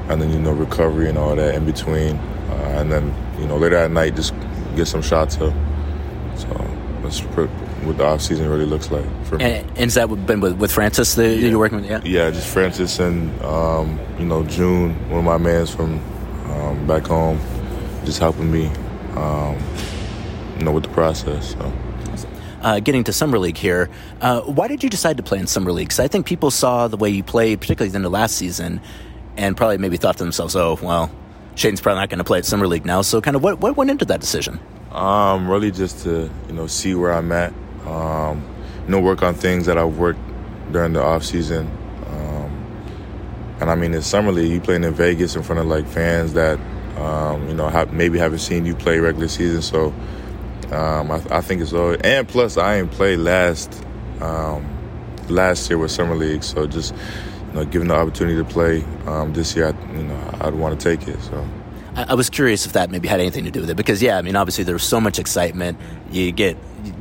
and 0.08 0.20
then 0.20 0.30
you 0.30 0.38
know 0.38 0.52
recovery 0.52 1.08
and 1.08 1.18
all 1.18 1.36
that 1.36 1.54
in 1.54 1.64
between, 1.64 2.16
uh, 2.16 2.74
and 2.78 2.90
then 2.90 3.14
you 3.38 3.46
know, 3.46 3.56
later 3.56 3.76
at 3.76 3.90
night, 3.90 4.16
just 4.16 4.34
get 4.74 4.86
some 4.86 5.02
shots 5.02 5.36
up. 5.36 5.52
So 6.36 6.48
that's 7.02 7.20
what 7.20 7.98
the 7.98 8.04
off 8.04 8.20
season 8.20 8.48
really 8.48 8.66
looks 8.66 8.90
like 8.90 9.04
for 9.24 9.38
me. 9.38 9.44
And, 9.44 9.68
and 9.68 9.78
has 9.78 9.94
that 9.94 10.08
been 10.26 10.40
with, 10.40 10.58
with 10.58 10.72
Francis 10.72 11.14
that 11.14 11.36
yeah. 11.36 11.48
you're 11.48 11.58
working 11.58 11.80
with? 11.80 11.90
Yeah, 11.90 12.00
yeah, 12.04 12.30
just 12.30 12.48
Francis 12.48 12.98
and 12.98 13.40
um, 13.42 13.98
you 14.18 14.24
know 14.24 14.44
June, 14.44 14.94
one 15.10 15.20
of 15.20 15.24
my 15.24 15.38
mans 15.38 15.70
from 15.70 16.00
back 16.86 17.06
home, 17.06 17.40
just 18.04 18.18
helping 18.18 18.50
me, 18.50 18.66
um, 19.16 19.58
you 20.58 20.64
know, 20.64 20.72
with 20.72 20.84
the 20.84 20.90
process. 20.90 21.52
So. 21.52 21.72
Uh, 22.62 22.80
getting 22.80 23.04
to 23.04 23.12
summer 23.12 23.38
league 23.38 23.56
here, 23.56 23.88
uh, 24.20 24.40
why 24.40 24.66
did 24.66 24.82
you 24.82 24.90
decide 24.90 25.16
to 25.16 25.22
play 25.22 25.38
in 25.38 25.46
summer 25.46 25.72
league? 25.72 25.88
Because 25.88 26.00
I 26.00 26.08
think 26.08 26.26
people 26.26 26.50
saw 26.50 26.88
the 26.88 26.96
way 26.96 27.10
you 27.10 27.22
played, 27.22 27.60
particularly 27.60 27.94
in 27.94 28.02
the 28.02 28.10
last 28.10 28.36
season, 28.36 28.80
and 29.36 29.56
probably 29.56 29.78
maybe 29.78 29.96
thought 29.98 30.16
to 30.16 30.24
themselves, 30.24 30.56
"Oh, 30.56 30.78
well, 30.82 31.10
Shaedon's 31.56 31.80
probably 31.80 32.00
not 32.00 32.10
going 32.10 32.18
to 32.18 32.24
play 32.24 32.38
at 32.38 32.44
Summer 32.44 32.66
League 32.66 32.84
now. 32.84 33.02
So, 33.02 33.20
kind 33.20 33.34
of 33.34 33.42
what, 33.42 33.60
what 33.60 33.76
went 33.76 33.90
into 33.90 34.04
that 34.06 34.20
decision? 34.20 34.60
Um, 34.92 35.50
really 35.50 35.70
just 35.70 36.02
to 36.04 36.30
you 36.48 36.54
know 36.54 36.66
see 36.66 36.94
where 36.94 37.12
I'm 37.12 37.32
at. 37.32 37.52
Um, 37.86 38.44
you 38.84 38.92
know, 38.92 39.00
work 39.00 39.22
on 39.22 39.34
things 39.34 39.66
that 39.66 39.78
I've 39.78 39.96
worked 39.96 40.20
during 40.70 40.92
the 40.92 41.02
off 41.02 41.24
season. 41.24 41.66
Um, 42.06 43.56
and 43.60 43.70
I 43.70 43.74
mean, 43.74 43.94
in 43.94 44.02
Summer 44.02 44.32
League, 44.32 44.52
you 44.52 44.60
playing 44.60 44.84
in 44.84 44.94
Vegas 44.94 45.34
in 45.34 45.42
front 45.42 45.60
of 45.60 45.66
like 45.66 45.86
fans 45.86 46.34
that 46.34 46.58
um, 46.96 47.48
you 47.48 47.54
know 47.54 47.86
maybe 47.92 48.18
haven't 48.18 48.38
seen 48.38 48.66
you 48.66 48.74
play 48.74 48.98
regular 48.98 49.28
season. 49.28 49.62
So 49.62 49.94
um, 50.72 51.10
I, 51.10 51.22
I, 51.30 51.40
think 51.40 51.62
it's 51.62 51.72
all. 51.72 51.96
And 52.02 52.26
plus, 52.26 52.56
I 52.56 52.76
ain't 52.76 52.90
played 52.90 53.18
last 53.18 53.84
um, 54.20 54.66
last 55.28 55.68
year 55.70 55.78
with 55.78 55.90
Summer 55.90 56.14
League, 56.14 56.42
so 56.42 56.66
just 56.66 56.94
you 57.48 57.52
know, 57.54 57.64
given 57.64 57.88
the 57.88 57.94
opportunity 57.94 58.36
to 58.36 58.44
play 58.44 58.84
um, 59.06 59.32
this 59.32 59.54
year, 59.54 59.68
I, 59.68 59.92
you 59.96 60.04
know, 60.04 60.38
I'd 60.40 60.54
want 60.54 60.78
to 60.78 60.96
take 60.96 61.06
it. 61.08 61.20
So. 61.22 61.48
I, 61.96 62.14
was 62.14 62.28
curious 62.28 62.66
if 62.66 62.74
that 62.74 62.90
maybe 62.90 63.08
had 63.08 63.20
anything 63.20 63.44
to 63.44 63.50
do 63.50 63.60
with 63.60 63.70
it 63.70 63.76
because, 63.76 64.02
yeah, 64.02 64.18
I 64.18 64.22
mean, 64.22 64.36
obviously 64.36 64.64
there 64.64 64.74
was 64.74 64.82
so 64.82 65.00
much 65.00 65.18
excitement. 65.18 65.78
You 66.10 66.30
get 66.30 66.58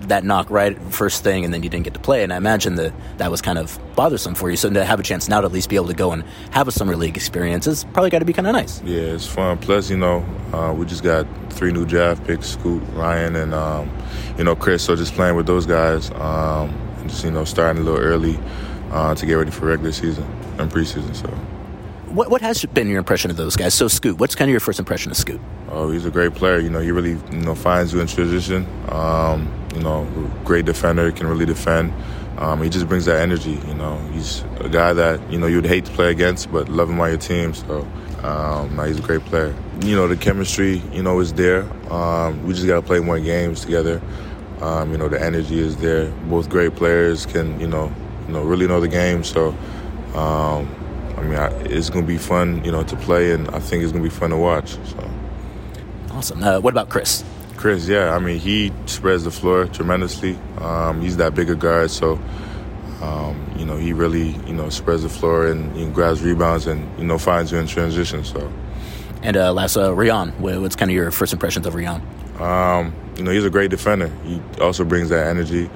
that 0.08 0.24
knock 0.24 0.50
right 0.50 0.80
first 0.84 1.24
thing, 1.24 1.44
and 1.44 1.54
then 1.54 1.64
you 1.64 1.70
didn't 1.70 1.84
get 1.84 1.94
to 1.96 2.00
play. 2.00 2.24
And 2.24 2.32
I 2.32 2.38
imagine 2.38 2.76
that 2.76 2.94
that 3.18 3.30
was 3.30 3.42
kind 3.42 3.58
of 3.58 3.78
bothersome 3.96 4.36
for 4.36 4.50
you. 4.50 4.56
So 4.56 4.70
to 4.70 4.86
have 4.86 5.00
a 5.00 5.04
chance 5.04 5.28
now 5.28 5.42
to 5.42 5.48
at 5.48 5.52
least 5.52 5.70
be 5.70 5.76
able 5.76 5.88
to 5.88 5.94
go 5.94 6.12
and 6.12 6.24
have 6.52 6.68
a 6.68 6.72
summer 6.72 6.96
league 6.96 7.18
experience 7.18 7.68
is 7.68 7.84
probably 7.84 8.10
got 8.10 8.20
to 8.20 8.26
be 8.26 8.34
kind 8.34 8.48
of 8.48 8.54
nice. 8.54 8.82
Yeah, 8.84 9.02
it's 9.02 9.28
fun. 9.28 9.58
Plus, 9.58 9.90
you 9.90 9.98
know, 9.98 10.26
uh, 10.54 10.74
we 10.74 10.86
just 10.86 11.04
got 11.04 11.28
three 11.52 11.74
new 11.74 11.86
draft 11.86 12.26
picks: 12.26 12.48
Scoot, 12.48 12.82
Rayan, 12.94 13.42
and 13.42 13.54
um, 13.54 13.92
you 14.38 14.44
know 14.44 14.56
Kris. 14.56 14.84
So 14.84 14.96
just 14.96 15.14
playing 15.14 15.36
with 15.36 15.46
those 15.46 15.66
guys. 15.66 16.10
Um, 16.12 16.74
just 17.04 17.24
you 17.24 17.32
know 17.32 17.44
starting 17.44 17.82
a 17.82 17.86
little 17.86 18.00
early 18.00 18.40
uh, 18.92 19.14
to 19.14 19.26
get 19.26 19.34
ready 19.34 19.52
for 19.52 19.66
regular 19.66 19.92
season 19.92 20.24
and 20.58 20.72
preseason. 20.72 21.16
So. 21.16 21.55
What, 22.16 22.32
what 22.32 22.42
has 22.42 22.64
been 22.64 22.88
your 22.88 23.00
impression 23.00 23.30
of 23.30 23.36
those 23.36 23.58
guys? 23.58 23.74
So 23.74 23.90
Scoot, 23.90 24.18
what's 24.20 24.36
kind 24.36 24.48
of 24.50 24.54
your 24.54 24.62
first 24.62 24.80
impression 24.80 25.12
of 25.12 25.18
Scoot? 25.18 25.42
Oh, 25.68 25.92
he's 25.92 26.06
a 26.06 26.10
great 26.10 26.34
player. 26.34 26.60
You 26.60 26.70
know, 26.70 26.80
he 26.80 26.92
really 26.92 27.18
you 27.32 27.42
know 27.42 27.56
finds 27.56 27.92
you 27.92 28.00
in 28.00 28.08
transition. 28.08 28.66
Um, 28.88 29.52
you 29.74 29.82
know, 29.82 30.06
great 30.46 30.64
defender, 30.64 31.12
can 31.12 31.28
really 31.28 31.46
defend. 31.46 31.94
Um, 32.38 32.64
he 32.64 32.70
just 32.70 32.88
brings 32.88 33.04
that 33.04 33.20
energy. 33.20 33.60
You 33.68 33.74
know, 33.74 33.98
he's 34.14 34.46
a 34.62 34.70
guy 34.70 34.94
that 34.94 35.30
you 35.30 35.38
know 35.38 35.48
you'd 35.48 35.66
hate 35.66 35.84
to 35.86 35.92
play 35.92 36.10
against, 36.10 36.50
but 36.54 36.70
love 36.70 36.90
him 36.90 37.02
on 37.02 37.10
your 37.10 37.18
team. 37.18 37.54
So, 37.54 37.86
um, 38.24 38.80
he's 38.88 39.00
a 39.00 39.02
great 39.02 39.26
player. 39.26 39.54
You 39.82 39.98
know, 39.98 40.08
the 40.08 40.16
chemistry, 40.16 40.78
you 40.94 41.04
know, 41.04 41.20
is 41.20 41.34
there. 41.34 41.64
Um, 41.92 42.42
we 42.48 42.54
just 42.54 42.66
got 42.66 42.76
to 42.76 42.82
play 42.82 43.02
more 43.02 43.20
games 43.20 43.60
together. 43.60 44.02
Um, 44.62 44.94
you 44.94 44.98
know, 44.98 45.10
the 45.10 45.22
energy 45.22 45.60
is 45.60 45.76
there. 45.76 46.10
Both 46.30 46.50
great 46.50 46.78
players 46.78 47.26
can, 47.26 47.60
you 47.60 47.68
know, 47.68 47.92
you 48.26 48.34
know, 48.34 48.42
really 48.42 48.68
know 48.68 48.80
the 48.80 48.88
game. 48.88 49.26
So, 49.26 49.50
um, 50.14 50.74
I 51.18 51.22
mean, 51.22 51.36
I, 51.36 51.48
it's 51.64 51.90
going 51.90 52.06
to 52.06 52.08
be 52.08 52.18
fun, 52.18 52.64
you 52.64 52.72
know, 52.72 52.84
to 52.84 52.96
play, 52.98 53.32
and 53.32 53.48
I 53.50 53.60
think 53.60 53.84
it's 53.84 53.92
going 53.92 54.04
to 54.04 54.10
be 54.10 54.16
fun 54.16 54.32
to 54.32 54.38
watch. 54.38 54.72
So. 54.72 55.12
Awesome. 56.12 56.44
Uh, 56.44 56.60
what 56.60 56.74
about 56.74 56.90
Kris? 56.90 57.24
Kris, 57.58 57.88
yeah, 57.88 58.14
I 58.14 58.20
mean, 58.20 58.40
he 58.40 58.72
spreads 58.86 59.24
the 59.24 59.32
floor 59.32 59.66
tremendously. 59.66 60.38
Um, 60.60 61.02
he's 61.02 61.18
that 61.18 61.36
bigger 61.36 61.56
guard, 61.56 61.90
so 61.90 62.20
um, 63.02 63.54
you 63.58 63.66
know 63.66 63.78
he 63.78 63.94
really 63.94 64.30
you 64.48 64.54
know 64.54 64.70
spreads 64.70 65.04
the 65.04 65.10
floor 65.10 65.48
and 65.48 65.76
you 65.78 65.86
know, 65.86 65.92
grabs 65.92 66.22
rebounds 66.22 66.68
and 66.68 66.88
you 67.00 67.06
know 67.06 67.18
finds 67.18 67.52
you 67.52 67.58
in 67.58 67.68
transition. 67.68 68.24
So. 68.24 68.52
And 69.22 69.38
uh, 69.38 69.54
last, 69.54 69.76
uh, 69.78 69.90
Rayan. 69.90 70.38
What's 70.40 70.76
kind 70.76 70.92
of 70.92 70.96
your 70.96 71.10
first 71.12 71.34
impressions 71.34 71.66
of 71.66 71.74
Rayan? 71.74 72.02
Um, 72.40 72.94
you 73.18 73.24
know, 73.24 73.32
he's 73.32 73.46
a 73.46 73.50
great 73.50 73.72
defender. 73.72 74.12
He 74.26 74.42
also 74.60 74.84
brings 74.84 75.10
that 75.10 75.28
energy. 75.28 75.70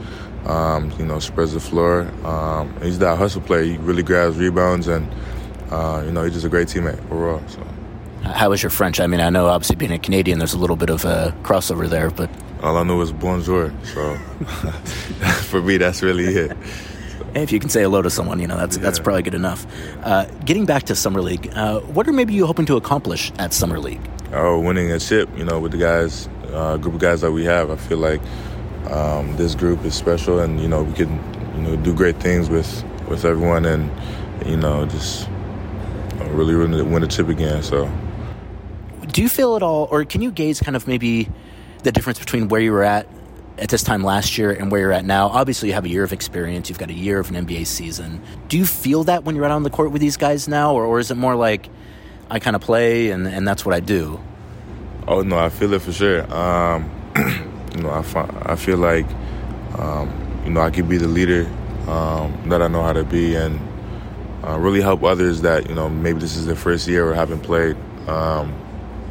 Um, 0.46 0.92
you 0.98 1.06
know, 1.06 1.20
spreads 1.20 1.54
the 1.54 1.60
floor. 1.60 2.02
Um, 2.24 2.74
he's 2.82 3.00
that 3.00 3.18
hustle 3.18 3.42
player. 3.42 3.64
He 3.64 3.78
really 3.78 4.04
grabs 4.04 4.38
rebounds, 4.38 4.88
and 4.88 5.10
uh, 5.70 6.02
you 6.06 6.12
know, 6.12 6.24
he's 6.24 6.34
just 6.34 6.46
a 6.46 6.50
great 6.50 6.68
teammate 6.68 7.00
overall. 7.12 7.42
So. 7.48 7.66
How 8.24 8.50
was 8.50 8.62
your 8.62 8.70
French? 8.70 9.00
I 9.00 9.08
mean, 9.08 9.22
I 9.22 9.30
know 9.30 9.48
obviously 9.48 9.76
being 9.76 9.92
a 9.92 10.00
Canadian, 10.00 10.40
there's 10.40 10.54
a 10.54 10.58
little 10.58 10.76
bit 10.76 10.90
of 10.90 11.06
a 11.06 11.36
crossover 11.44 11.90
there, 11.90 12.10
but 12.10 12.30
all 12.62 12.78
I 12.78 12.84
knew 12.84 12.98
was 12.98 13.12
bonjour. 13.12 13.74
So 13.84 14.16
for 15.48 15.62
me, 15.62 15.78
that's 15.78 16.02
really 16.02 16.26
it. 16.26 16.58
If 17.36 17.52
you 17.52 17.60
can 17.60 17.70
say 17.70 17.84
hello 17.84 18.02
to 18.02 18.10
someone, 18.10 18.40
you 18.40 18.48
know 18.48 18.58
that's 18.58 18.78
yeah. 18.78 18.84
that's 18.84 19.00
probably 19.00 19.22
good 19.24 19.36
enough. 19.36 19.66
Uh, 20.04 20.26
getting 20.46 20.66
back 20.66 20.84
to 20.84 20.96
summer 20.96 21.22
league, 21.22 21.50
uh, 21.54 21.80
what 21.82 22.08
are 22.08 22.14
maybe 22.14 22.34
you 22.34 22.46
hoping 22.46 22.66
to 22.66 22.76
accomplish 22.76 23.32
at 23.40 23.54
summer 23.54 23.80
league? 23.80 24.02
Oh, 24.34 24.60
winning 24.60 24.92
a 24.92 25.00
chip. 25.00 25.30
You 25.38 25.46
know, 25.46 25.60
with 25.60 25.72
the 25.72 25.78
guys, 25.78 26.28
uh, 26.54 26.78
group 26.78 26.96
of 26.96 27.00
guys 27.00 27.22
that 27.22 27.32
we 27.32 27.46
have, 27.46 27.72
I 27.72 27.76
feel 27.76 27.98
like 27.98 28.22
um, 28.90 29.36
this 29.38 29.56
group 29.56 29.84
is 29.86 29.96
special, 29.96 30.40
and 30.40 30.60
you 30.60 30.68
know 30.68 30.84
we 30.84 30.94
can 30.94 31.10
you 31.56 31.62
know 31.62 31.76
do 31.78 31.94
great 31.94 32.20
things 32.20 32.50
with 32.50 32.84
with 33.08 33.26
everyone, 33.26 33.66
and 33.66 33.92
you 34.46 34.58
know 34.58 34.86
just 34.86 35.28
really 36.32 36.56
win 36.56 37.04
a 37.04 37.08
chip 37.08 37.28
again. 37.28 37.64
So 37.64 37.90
do 39.12 39.22
you 39.22 39.30
feel 39.30 39.56
at 39.56 39.64
all, 39.64 39.88
or 39.92 40.06
can 40.06 40.22
you 40.22 40.32
gauge 40.32 40.60
kind 40.62 40.76
of 40.76 40.88
maybe 40.88 41.30
the 41.84 41.92
difference 41.92 42.20
between 42.20 42.48
where 42.48 42.62
you 42.62 42.72
were 42.72 42.84
at 42.84 43.08
at 43.58 43.70
this 43.70 43.84
time 43.84 44.04
last 44.04 44.38
year 44.38 44.52
and 44.52 44.72
where 44.72 44.80
you're 44.82 44.92
at 44.92 45.06
now? 45.06 45.28
Obviously, 45.28 45.70
you 45.70 45.74
have 45.74 45.86
a 45.86 45.90
year 45.90 46.04
of 46.04 46.14
experience. 46.14 46.70
You've 46.70 46.80
got 46.80 46.90
a 46.90 46.94
year 46.94 47.20
of 47.20 47.30
an 47.30 47.46
NBA 47.46 47.66
season. 47.66 48.22
Do 48.48 48.58
you 48.58 48.66
feel 48.66 49.04
that 49.06 49.24
when 49.24 49.36
you're 49.36 49.46
out 49.46 49.52
on 49.52 49.64
the 49.64 49.70
court 49.70 49.92
with 49.92 50.02
these 50.02 50.18
guys 50.18 50.48
now, 50.48 50.74
or, 50.74 50.86
or 50.86 51.00
is 51.00 51.12
it 51.12 51.16
more 51.16 51.36
like 51.36 51.70
I 52.30 52.40
kind 52.40 52.56
of 52.56 52.62
play 52.62 53.12
and, 53.12 53.28
and 53.28 53.48
that's 53.48 53.66
what 53.66 53.74
I 53.74 53.80
do? 53.80 54.20
Oh 55.10 55.22
no, 55.24 55.38
I 55.38 55.50
feel 55.50 55.74
it 55.74 55.82
for 55.82 55.92
sure. 55.92 56.22
Um, 56.34 56.90
you 57.76 57.82
know, 57.82 57.90
I 57.90 58.02
find, 58.04 58.32
I 58.44 58.56
feel 58.56 58.78
like 58.78 59.08
um, 59.78 60.42
you 60.46 60.52
know 60.52 60.62
I 60.62 60.70
could 60.70 60.88
be 60.88 60.98
the 60.98 61.08
leader 61.08 61.46
um, 61.88 62.50
that 62.50 62.62
I 62.62 62.68
know 62.68 62.84
how 62.84 62.94
to 62.94 63.04
be 63.04 63.36
and 63.36 63.60
uh, 64.46 64.58
really 64.58 64.82
help 64.82 65.04
others 65.04 65.42
that 65.42 65.68
you 65.68 65.76
know 65.76 65.90
maybe 65.90 66.20
this 66.20 66.38
is 66.38 66.46
their 66.46 66.56
first 66.56 66.88
year 66.88 67.10
or 67.10 67.14
haven't 67.14 67.42
played. 67.42 67.76
Um, 68.08 68.54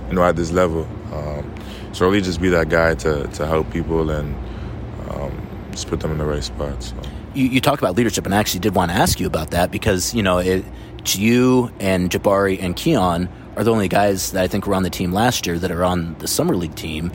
you 0.09 0.15
know, 0.15 0.25
at 0.25 0.37
this 0.37 0.53
level. 0.53 0.89
Um, 1.13 1.55
so 1.93 2.07
really 2.07 2.23
just 2.23 2.41
be 2.41 2.49
that 2.49 2.71
guy 2.71 2.95
to, 2.95 3.27
to 3.27 3.47
help 3.47 3.71
people 3.71 4.09
and 4.11 4.35
just 5.79 5.89
put 5.89 6.01
them 6.01 6.11
in 6.11 6.19
the 6.19 6.25
right 6.25 6.43
spot. 6.43 6.83
So. 6.83 6.97
You, 7.35 7.47
you 7.47 7.61
talked 7.61 7.81
about 7.81 7.97
leadership, 7.97 8.25
and 8.25 8.35
I 8.35 8.39
actually 8.39 8.61
did 8.61 8.75
want 8.75 8.91
to 8.91 8.97
ask 8.97 9.21
you 9.21 9.27
about 9.27 9.53
that 9.53 9.71
because, 9.71 10.13
you 10.13 10.25
know, 10.25 10.39
it, 10.39 10.65
you 11.07 11.71
and 11.79 12.11
Jabari 12.11 12.61
and 12.61 12.75
Keon 12.75 13.29
are 13.59 13.65
the 13.65 13.73
only 13.73 13.89
guys 13.89 14.31
that 14.33 14.45
I 14.45 14.47
think 14.47 14.69
were 14.69 14.75
on 14.75 14.85
the 14.85 14.91
team 14.91 15.13
last 15.13 15.45
year 15.45 15.59
that 15.59 15.73
are 15.73 15.83
on 15.83 16.15
the 16.21 16.29
Summer 16.29 16.55
League 16.55 16.77
team. 16.77 17.11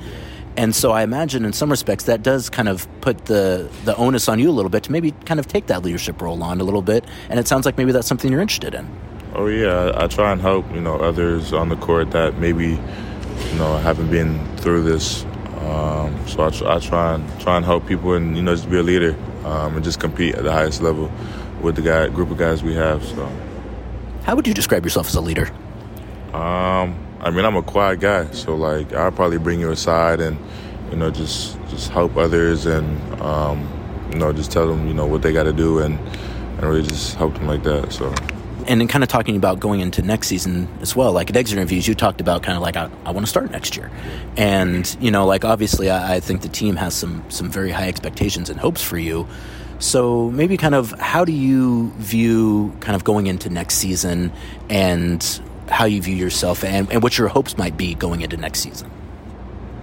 And 0.58 0.76
so 0.76 0.92
I 0.92 1.02
imagine 1.02 1.46
in 1.46 1.54
some 1.54 1.72
respects 1.72 2.04
that 2.04 2.22
does 2.22 2.50
kind 2.50 2.68
of 2.68 2.86
put 3.00 3.26
the, 3.26 3.70
the 3.86 3.96
onus 3.96 4.28
on 4.28 4.40
you 4.40 4.50
a 4.50 4.52
little 4.52 4.70
bit 4.70 4.84
to 4.84 4.92
maybe 4.92 5.12
kind 5.26 5.40
of 5.40 5.48
take 5.48 5.68
that 5.68 5.84
leadership 5.84 6.22
role 6.22 6.44
on 6.44 6.60
a 6.60 6.66
little 6.66 6.82
bit. 6.82 7.06
And 7.30 7.40
it 7.40 7.48
sounds 7.48 7.66
like 7.66 7.78
maybe 7.78 7.94
that's 7.94 8.08
something 8.08 8.30
you're 8.30 8.42
interested 8.42 8.76
in. 8.76 8.94
Oh 9.36 9.48
yeah, 9.48 9.94
I, 9.96 10.08
try 10.08 10.32
and 10.32 10.42
help 10.42 10.70
you 10.76 10.82
know 10.82 10.98
others 10.98 11.54
on 11.54 11.70
the 11.70 11.76
court 11.78 12.12
that 12.12 12.38
maybe 12.38 12.68
you 12.68 13.56
know 13.56 13.78
haven't 13.78 14.12
been 14.12 14.58
through 14.58 14.84
this. 14.84 15.24
Um, 15.62 16.28
so 16.28 16.46
I, 16.46 16.50
tr- 16.50 16.68
I, 16.68 16.80
try 16.80 17.14
and 17.16 17.42
try 17.42 17.56
and 17.56 17.66
help 17.66 17.88
people 17.88 18.14
and 18.14 18.36
you 18.36 18.44
know 18.44 18.54
just 18.54 18.70
be 18.70 18.78
a 18.78 18.84
leader 18.84 19.16
um, 19.46 19.76
and 19.76 19.84
just 19.84 20.00
compete 20.00 20.36
at 20.36 20.44
the 20.44 20.52
highest 20.52 20.82
level 20.84 21.10
with 21.62 21.78
the 21.78 21.82
guy 21.82 22.10
group 22.10 22.30
of 22.30 22.38
guys 22.38 22.62
we 22.62 22.76
have. 22.76 23.04
So, 23.04 23.32
how 24.24 24.36
would 24.36 24.46
you 24.46 24.54
describe 24.54 24.84
yourself 24.84 25.08
as 25.08 25.16
a 25.16 25.22
leader? 25.22 25.50
Um, 26.34 26.98
I 27.20 27.30
mean, 27.30 27.46
I'm 27.46 27.56
a 27.56 27.64
quiet 27.64 28.00
guy, 28.00 28.30
so 28.32 28.56
like 28.56 28.92
I'll 28.94 29.12
probably 29.12 29.38
bring 29.38 29.60
you 29.60 29.72
aside 29.72 30.20
and 30.20 30.38
you 30.90 30.98
know 30.98 31.12
just 31.12 31.58
just 31.70 31.90
help 31.90 32.18
others 32.18 32.66
and 32.66 33.22
um, 33.22 33.68
you 34.12 34.18
know 34.18 34.34
just 34.34 34.52
tell 34.52 34.68
them 34.68 34.88
you 34.88 34.94
know 34.94 35.06
what 35.06 35.22
they 35.22 35.32
got 35.32 35.44
to 35.44 35.54
do 35.54 35.80
and 35.80 35.98
and 36.58 36.64
really 36.64 36.84
just 36.84 37.16
help 37.16 37.34
them 37.36 37.48
like 37.48 37.64
that. 37.64 37.92
So 37.94 38.14
and 38.68 38.80
then 38.80 38.88
kind 38.88 39.04
of 39.04 39.10
talking 39.10 39.36
about 39.36 39.60
going 39.60 39.80
into 39.80 40.02
next 40.02 40.28
season 40.28 40.68
as 40.82 40.96
well. 40.96 41.12
Like 41.12 41.30
at 41.30 41.38
exit 41.38 41.58
interviews, 41.58 41.88
you 41.88 41.96
talked 41.96 42.22
about 42.22 42.44
kind 42.44 42.56
of 42.56 42.62
like 42.62 42.76
I, 42.76 42.90
I 43.06 43.12
want 43.12 43.26
to 43.26 43.30
start 43.30 43.52
next 43.52 43.76
year, 43.76 43.92
and 44.38 44.96
you 45.00 45.12
know, 45.12 45.26
like 45.26 45.46
obviously, 45.46 45.90
I, 45.90 46.16
I, 46.16 46.20
think 46.20 46.42
the 46.42 46.50
team 46.50 46.76
has 46.78 46.94
some 46.94 47.24
some 47.30 47.50
very 47.50 47.72
high 47.72 47.88
expectations 47.88 48.50
and 48.50 48.60
hopes 48.60 48.82
for 48.82 48.98
you. 48.98 49.28
So 49.80 50.30
maybe 50.32 50.56
kind 50.56 50.76
of 50.76 50.92
how 51.00 51.26
do 51.26 51.34
you 51.34 51.92
view 51.98 52.76
kind 52.80 52.96
of 52.96 53.04
going 53.04 53.28
into 53.28 53.50
next 53.50 53.76
season 53.76 54.32
and 54.70 55.42
how 55.70 55.86
you 55.86 56.02
view 56.02 56.16
yourself 56.16 56.64
and, 56.64 56.92
and 56.92 57.02
what 57.02 57.18
your 57.18 57.28
hopes 57.28 57.58
might 57.58 57.78
be 57.78 57.96
going 57.96 58.22
into 58.22 58.38
next 58.38 58.60
season? 58.60 58.90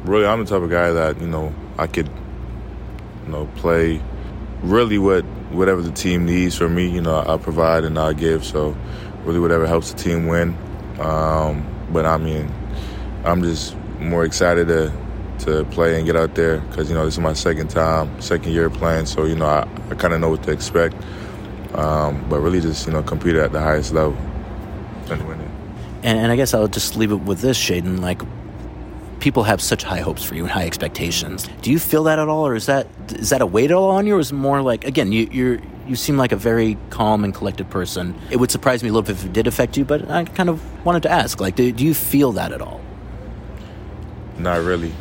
Really, 0.05 0.27
I'm 0.27 0.45
the 0.45 0.51
type 0.51 0.63
of 0.63 0.71
guy 0.71 0.93
that 0.93 1.21
you 1.21 1.27
know 1.27 1.55
I 1.79 1.87
could 1.87 2.09
you 3.27 3.33
know 3.33 3.47
play 3.57 4.01
really 4.63 4.99
what 4.99 5.25
whatever 5.51 5.83
the 5.83 5.93
team 5.93 6.27
needs 6.27 6.57
from 6.57 6.75
me, 6.75 6.89
you 6.89 7.01
know, 7.01 7.25
I 7.27 7.37
provide 7.37 7.85
and 7.85 7.99
I 7.99 8.13
give. 8.13 8.45
So 8.45 8.77
really, 9.25 9.41
whatever 9.41 9.67
helps 9.67 9.93
the 9.93 9.99
team 9.99 10.27
win. 10.27 10.57
Um, 10.99 11.67
but 11.93 12.07
I 12.07 12.19
mean, 12.19 12.53
I'm 13.25 13.43
just 13.43 13.77
more 13.99 14.25
excited 14.25 14.69
to 14.69 14.93
to 15.41 15.65
play 15.67 15.97
and 15.97 16.05
get 16.05 16.17
out 16.17 16.35
there 16.35 16.61
because 16.61 16.89
you 16.89 16.95
know 16.95 17.05
this 17.05 17.15
is 17.15 17.21
my 17.21 17.33
second 17.33 17.69
time, 17.69 18.21
second 18.21 18.53
year 18.53 18.71
playing. 18.71 19.07
So 19.07 19.25
you 19.25 19.35
know, 19.35 19.47
I, 19.47 19.69
I 19.91 19.95
kind 19.95 20.15
of 20.15 20.21
know 20.21 20.31
what 20.31 20.43
to 20.45 20.53
expect. 20.53 20.95
Um, 21.75 22.27
but 22.29 22.41
really, 22.41 22.61
just 22.61 22.87
you 22.87 22.93
know, 22.93 23.03
compete 23.03 23.37
at 23.37 23.53
the 23.53 23.61
highest 23.61 23.93
level 23.93 24.17
and 25.11 25.27
win. 25.27 25.40
And, 26.03 26.19
and 26.19 26.33
I 26.33 26.37
guess 26.37 26.55
I'll 26.55 26.69
just 26.69 26.97
leave 26.97 27.13
it 27.13 27.17
with 27.23 27.41
this, 27.41 27.59
Shaedon. 27.59 28.01
Like, 28.01 28.23
people 29.21 29.45
have 29.45 29.61
such 29.61 29.83
high 29.83 30.01
hopes 30.01 30.25
for 30.25 30.35
you 30.35 30.43
and 30.43 30.51
high 30.51 30.67
expectations. 30.67 31.49
Do 31.63 31.71
you 31.71 31.79
feel 31.79 32.05
that 32.05 32.19
at 32.19 32.29
all, 32.29 32.47
or 32.47 32.55
is 32.55 32.67
that 32.67 32.87
is 33.13 33.31
that 33.31 33.41
a 33.43 33.47
weight 33.47 33.71
at 33.71 33.77
all 33.77 33.91
on 33.91 34.07
you, 34.07 34.17
or 34.17 34.19
is 34.19 34.33
it 34.33 34.35
more 34.35 34.63
like 34.63 34.85
again 34.85 35.13
you 35.13 35.29
you 35.31 35.63
you 35.87 35.97
seem 35.97 36.17
like 36.17 36.33
a 36.33 36.37
very 36.37 36.77
calm 36.91 37.23
and 37.23 37.35
collected 37.35 37.71
person? 37.71 38.15
It 38.31 38.39
would 38.39 38.51
surprise 38.51 38.83
me 38.83 38.89
a 38.89 38.93
little 38.93 39.07
bit 39.07 39.17
if 39.17 39.25
it 39.25 39.33
did 39.33 39.47
affect 39.47 39.77
you, 39.77 39.85
but 39.85 40.11
I 40.11 40.25
kind 40.25 40.49
of 40.49 40.85
wanted 40.85 41.03
to 41.05 41.11
ask, 41.11 41.41
like, 41.41 41.57
do, 41.57 41.71
do 41.73 41.85
you 41.85 41.95
feel 41.95 42.33
that 42.33 42.53
at 42.53 42.63
all? 42.63 42.81
Not 44.39 44.63
really, 44.63 44.93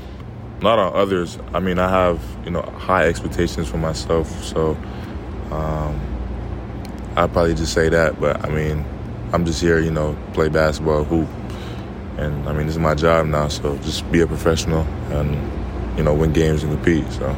not 0.62 0.80
on 0.80 0.94
others. 0.96 1.40
I 1.54 1.60
mean, 1.60 1.80
I 1.80 1.90
have 1.90 2.22
you 2.44 2.52
know 2.52 2.62
high 2.62 3.08
expectations 3.08 3.68
for 3.70 3.78
myself, 3.78 4.44
so 4.44 4.72
um, 5.52 6.00
I'd 7.16 7.32
probably 7.32 7.56
just 7.56 7.74
say 7.74 7.90
that. 7.90 8.20
But 8.20 8.44
I 8.46 8.50
mean, 8.50 8.86
I'm 9.34 9.46
just 9.46 9.62
here, 9.62 9.80
you 9.80 9.92
know, 9.92 10.18
play 10.34 10.50
basketball, 10.50 11.04
hoop 11.04 11.28
and 12.20 12.50
I 12.50 12.54
mean, 12.54 12.68
this 12.68 12.76
is 12.76 12.82
my 12.82 12.96
job 12.96 13.28
now, 13.28 13.48
so 13.48 13.78
just 13.78 14.10
be 14.12 14.20
a 14.20 14.28
professional 14.28 14.82
and, 15.12 15.98
you 15.98 16.04
know, 16.04 16.13
win 16.13 16.34
games 16.34 16.63
and 16.63 16.72
compete. 16.74 17.10
So. 17.13 17.36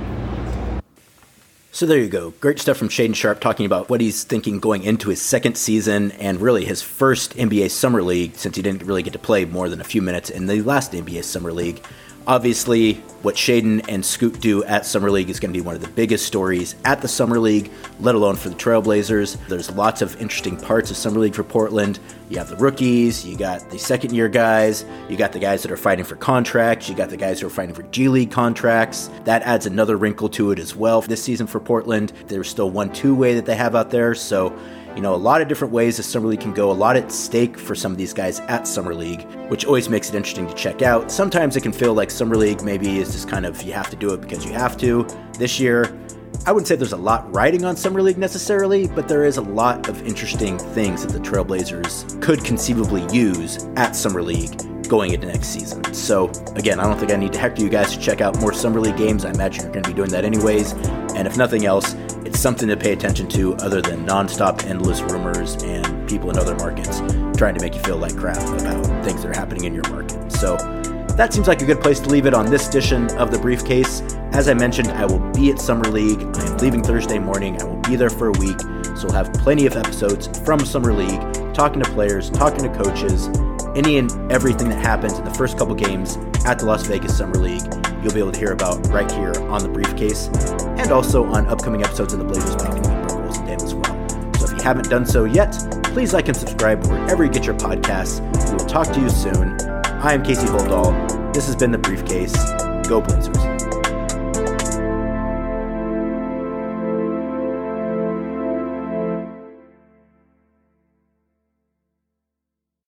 So 1.72 1.86
there 1.86 2.00
you 2.00 2.10
go. 2.10 2.32
Great 2.42 2.60
stuff 2.60 2.78
from 2.78 2.90
Shaedon 2.90 3.16
Sharpe 3.16 3.40
talking 3.40 3.66
about 3.66 3.90
what 3.90 4.02
he's 4.02 4.24
thinking 4.24 4.60
going 4.60 4.84
into 4.84 5.10
his 5.10 5.22
second 5.22 5.56
season 5.56 6.12
and 6.14 6.42
really 6.42 6.66
his 6.66 6.82
first 6.82 7.36
NBA 7.36 7.70
Summer 7.70 8.02
League 8.02 8.36
since 8.36 8.56
he 8.56 8.62
didn't 8.62 8.84
really 8.84 9.04
get 9.04 9.14
to 9.14 9.20
play 9.20 9.46
more 9.46 9.70
than 9.70 9.80
a 9.80 9.84
few 9.84 10.02
minutes 10.02 10.30
in 10.30 10.48
the 10.48 10.62
last 10.64 10.94
NBA 10.94 11.24
Summer 11.24 11.54
League. 11.54 11.84
Obviously, 12.28 12.96
what 13.24 13.36
Shaedon 13.36 13.86
and 13.90 14.06
Scoot 14.06 14.40
do 14.40 14.64
at 14.64 14.86
Summer 14.86 15.10
League 15.10 15.30
is 15.30 15.40
going 15.40 15.52
to 15.52 15.58
be 15.58 15.66
one 15.66 15.76
of 15.76 15.82
the 15.82 15.88
biggest 15.90 16.26
stories 16.26 16.76
at 16.86 17.02
the 17.02 17.08
Summer 17.08 17.40
League, 17.40 17.72
let 18.00 18.14
alone 18.14 18.36
for 18.36 18.50
the 18.50 18.56
Trailblazers. 18.56 19.38
There's 19.48 19.72
lots 19.72 20.02
of 20.02 20.20
interesting 20.22 20.56
parts 20.56 20.92
of 20.92 20.98
Summer 20.98 21.20
League 21.20 21.34
for 21.34 21.44
Portland. 21.44 22.00
You 22.30 22.38
have 22.38 22.50
the 22.50 22.58
rookies, 22.58 23.26
you 23.26 23.38
got 23.38 23.70
the 23.70 23.80
second 23.80 24.14
year 24.14 24.30
guys, 24.30 24.86
you 25.10 25.18
got 25.18 25.32
the 25.34 25.40
guys 25.40 25.64
that 25.64 25.72
are 25.72 25.78
fighting 25.78 26.06
for 26.06 26.16
contracts, 26.16 26.88
you 26.90 26.96
got 26.96 27.10
the 27.10 27.18
guys 27.18 27.40
who 27.40 27.48
are 27.48 27.52
fighting 27.52 27.76
for 27.76 27.84
G 27.84 28.08
League 28.08 28.32
contracts. 28.32 29.10
That 29.26 29.42
adds 29.42 29.66
another 29.66 29.98
wrinkle 29.98 30.30
to 30.30 30.52
it 30.52 30.60
as 30.60 30.76
well 30.76 31.02
this 31.02 31.24
season 31.24 31.48
for 31.48 31.60
Portland. 31.60 32.14
There's 32.28 32.50
still 32.50 32.70
one 32.70 32.94
two 32.94 33.16
way 33.16 33.34
that 33.36 33.46
they 33.46 33.56
have 33.56 33.76
out 33.76 33.90
there, 33.90 34.14
so 34.16 34.58
you 34.96 35.02
know, 35.02 35.14
a 35.14 35.18
lot 35.18 35.42
of 35.42 35.48
different 35.48 35.74
ways 35.74 35.98
the 35.98 36.04
Summer 36.04 36.28
League 36.28 36.42
can 36.42 36.54
go, 36.54 36.72
a 36.72 36.74
lot 36.74 36.96
at 36.96 37.12
stake 37.12 37.58
for 37.58 37.76
some 37.76 37.92
of 37.92 37.98
these 37.98 38.14
guys 38.14 38.40
at 38.42 38.68
Summer 38.68 38.94
League, 38.94 39.24
which 39.50 39.66
always 39.66 39.90
makes 39.90 40.10
it 40.10 40.16
interesting 40.16 40.48
to 40.48 40.54
check 40.54 40.82
out. 40.82 41.12
Sometimes 41.12 41.56
it 41.56 41.62
can 41.62 41.72
feel 41.72 41.94
like 41.94 42.12
Summer 42.12 42.36
League 42.36 42.62
maybe 42.62 43.00
is 43.00 43.12
just 43.12 43.30
kind 43.30 43.46
of 43.46 43.62
you 43.62 43.74
have 43.74 43.90
to 43.90 43.96
do 43.96 44.14
it 44.14 44.22
because 44.22 44.46
you 44.46 44.54
have 44.54 44.78
to. 44.78 45.08
This 45.38 45.60
year, 45.60 45.98
I 46.46 46.52
wouldn't 46.52 46.68
say 46.68 46.76
there's 46.76 46.94
a 46.94 46.98
lot 46.98 47.34
riding 47.34 47.66
on 47.66 47.76
Summer 47.76 48.02
League 48.02 48.18
necessarily, 48.18 48.88
but 48.88 49.08
there 49.08 49.26
is 49.26 49.38
a 49.38 49.42
lot 49.42 49.88
of 49.88 50.06
interesting 50.08 50.58
things 50.58 51.06
that 51.06 51.12
the 51.12 51.20
Trailblazers 51.20 52.22
could 52.22 52.44
conceivably 52.44 53.06
use 53.16 53.66
at 53.76 53.96
Summer 53.96 54.24
League 54.24 54.60
going 54.92 55.14
into 55.14 55.28
next 55.28 55.48
season. 55.48 55.82
So, 55.94 56.30
again, 56.56 56.80
I 56.80 56.84
don't 56.84 56.98
think 56.98 57.12
I 57.12 57.16
need 57.16 57.32
to 57.34 57.40
hector 57.40 57.62
you 57.62 57.70
guys 57.70 57.96
to 57.96 58.00
check 58.00 58.20
out 58.20 58.38
more 58.42 58.54
Summer 58.54 58.82
League 58.82 58.98
games. 58.98 59.24
I 59.24 59.30
imagine 59.30 59.64
you're 59.64 59.72
going 59.72 59.84
to 59.84 59.90
be 59.90 59.96
doing 59.96 60.10
that 60.10 60.26
anyways. 60.26 60.74
And 61.16 61.28
if 61.28 61.38
nothing 61.38 61.66
else, 61.66 61.94
it's 62.32 62.40
something 62.40 62.70
to 62.70 62.78
pay 62.78 62.94
attention 62.94 63.28
to 63.28 63.54
other 63.56 63.82
than 63.82 64.06
nonstop, 64.06 64.64
endless 64.64 65.02
rumors 65.02 65.62
and 65.64 66.08
people 66.08 66.30
in 66.30 66.38
other 66.38 66.56
markets 66.56 67.00
trying 67.38 67.54
to 67.54 67.60
make 67.60 67.76
you 67.76 67.82
feel 67.82 67.98
like 67.98 68.16
crap 68.16 68.38
about 68.38 68.86
things 69.04 69.22
that 69.22 69.32
are 69.32 69.38
happening 69.38 69.66
in 69.66 69.74
your 69.74 69.84
market. 69.90 70.32
So 70.32 70.56
that 71.18 71.34
seems 71.34 71.50
like 71.50 71.62
a 71.62 71.66
good 71.66 71.82
place 71.82 72.00
to 72.00 72.08
leave 72.08 72.26
it 72.26 72.34
on 72.34 72.46
this 72.46 72.70
edition 72.70 73.12
of 73.18 73.32
the 73.32 73.38
briefcase. 73.38 74.02
As 74.32 74.48
I 74.48 74.54
mentioned, 74.54 74.88
I 74.92 75.06
will 75.06 75.20
be 75.34 75.52
at 75.52 75.60
Summer 75.60 75.84
League. 75.90 76.22
I 76.22 76.46
am 76.46 76.58
leaving 76.60 76.82
Thursday 76.82 77.20
morning. 77.20 77.62
I 77.62 77.66
will 77.66 77.82
be 77.82 77.98
there 77.98 78.10
for 78.10 78.30
a 78.30 78.40
week, 78.40 78.62
so 78.96 79.08
we'll 79.08 79.12
have 79.12 79.34
plenty 79.34 79.66
of 79.66 79.76
episodes 79.76 80.30
from 80.40 80.62
Summer 80.62 80.94
League, 80.94 81.54
talking 81.54 81.82
to 81.82 81.92
players, 81.92 82.30
talking 82.30 82.64
to 82.64 82.70
coaches, 82.82 83.28
any 83.76 83.98
and 83.98 84.32
everything 84.32 84.70
that 84.70 84.80
happens 84.80 85.20
in 85.20 85.26
the 85.26 85.34
first 85.34 85.58
couple 85.58 85.76
games 85.76 86.16
at 86.46 86.60
the 86.60 86.66
Las 86.66 86.88
Vegas 86.88 87.18
Summer 87.18 87.36
League 87.36 87.81
you'll 88.02 88.14
be 88.14 88.20
able 88.20 88.32
to 88.32 88.40
hear 88.40 88.52
about 88.52 88.86
right 88.88 89.12
here 89.12 89.34
on 89.50 89.62
the 89.62 89.70
briefcase 89.70 90.28
and 90.78 90.92
also 90.92 91.24
on 91.26 91.48
upcoming 91.48 91.84
episodes 91.84 92.14
of 92.14 92.20
the 92.20 92.26
Blazers 92.26 92.56
Balcony 92.56 92.82
with 92.82 92.90
Mark 92.90 93.12
Rolls 93.12 93.38
and 93.38 93.48
Dan 93.48 93.62
as 93.62 93.74
well. 93.74 94.34
So 94.40 94.46
if 94.46 94.52
you 94.52 94.64
haven't 94.64 94.90
done 94.90 95.06
so 95.06 95.26
yet, 95.26 95.56
please 95.84 96.14
like 96.14 96.28
and 96.28 96.36
subscribe 96.38 96.86
wherever 96.88 97.24
you 97.24 97.30
get 97.30 97.46
your 97.46 97.56
podcasts. 97.56 98.20
We 98.50 98.58
will 98.58 98.66
talk 98.66 98.92
to 98.94 99.00
you 99.00 99.10
soon. 99.10 99.60
I 99.86 100.14
am 100.14 100.24
Casey 100.24 100.48
Holdahl. 100.48 101.34
This 101.34 101.46
has 101.46 101.56
been 101.56 101.72
The 101.72 101.78
Briefcase. 101.78 102.34
Go 102.88 103.02
Blazers. 103.02 103.51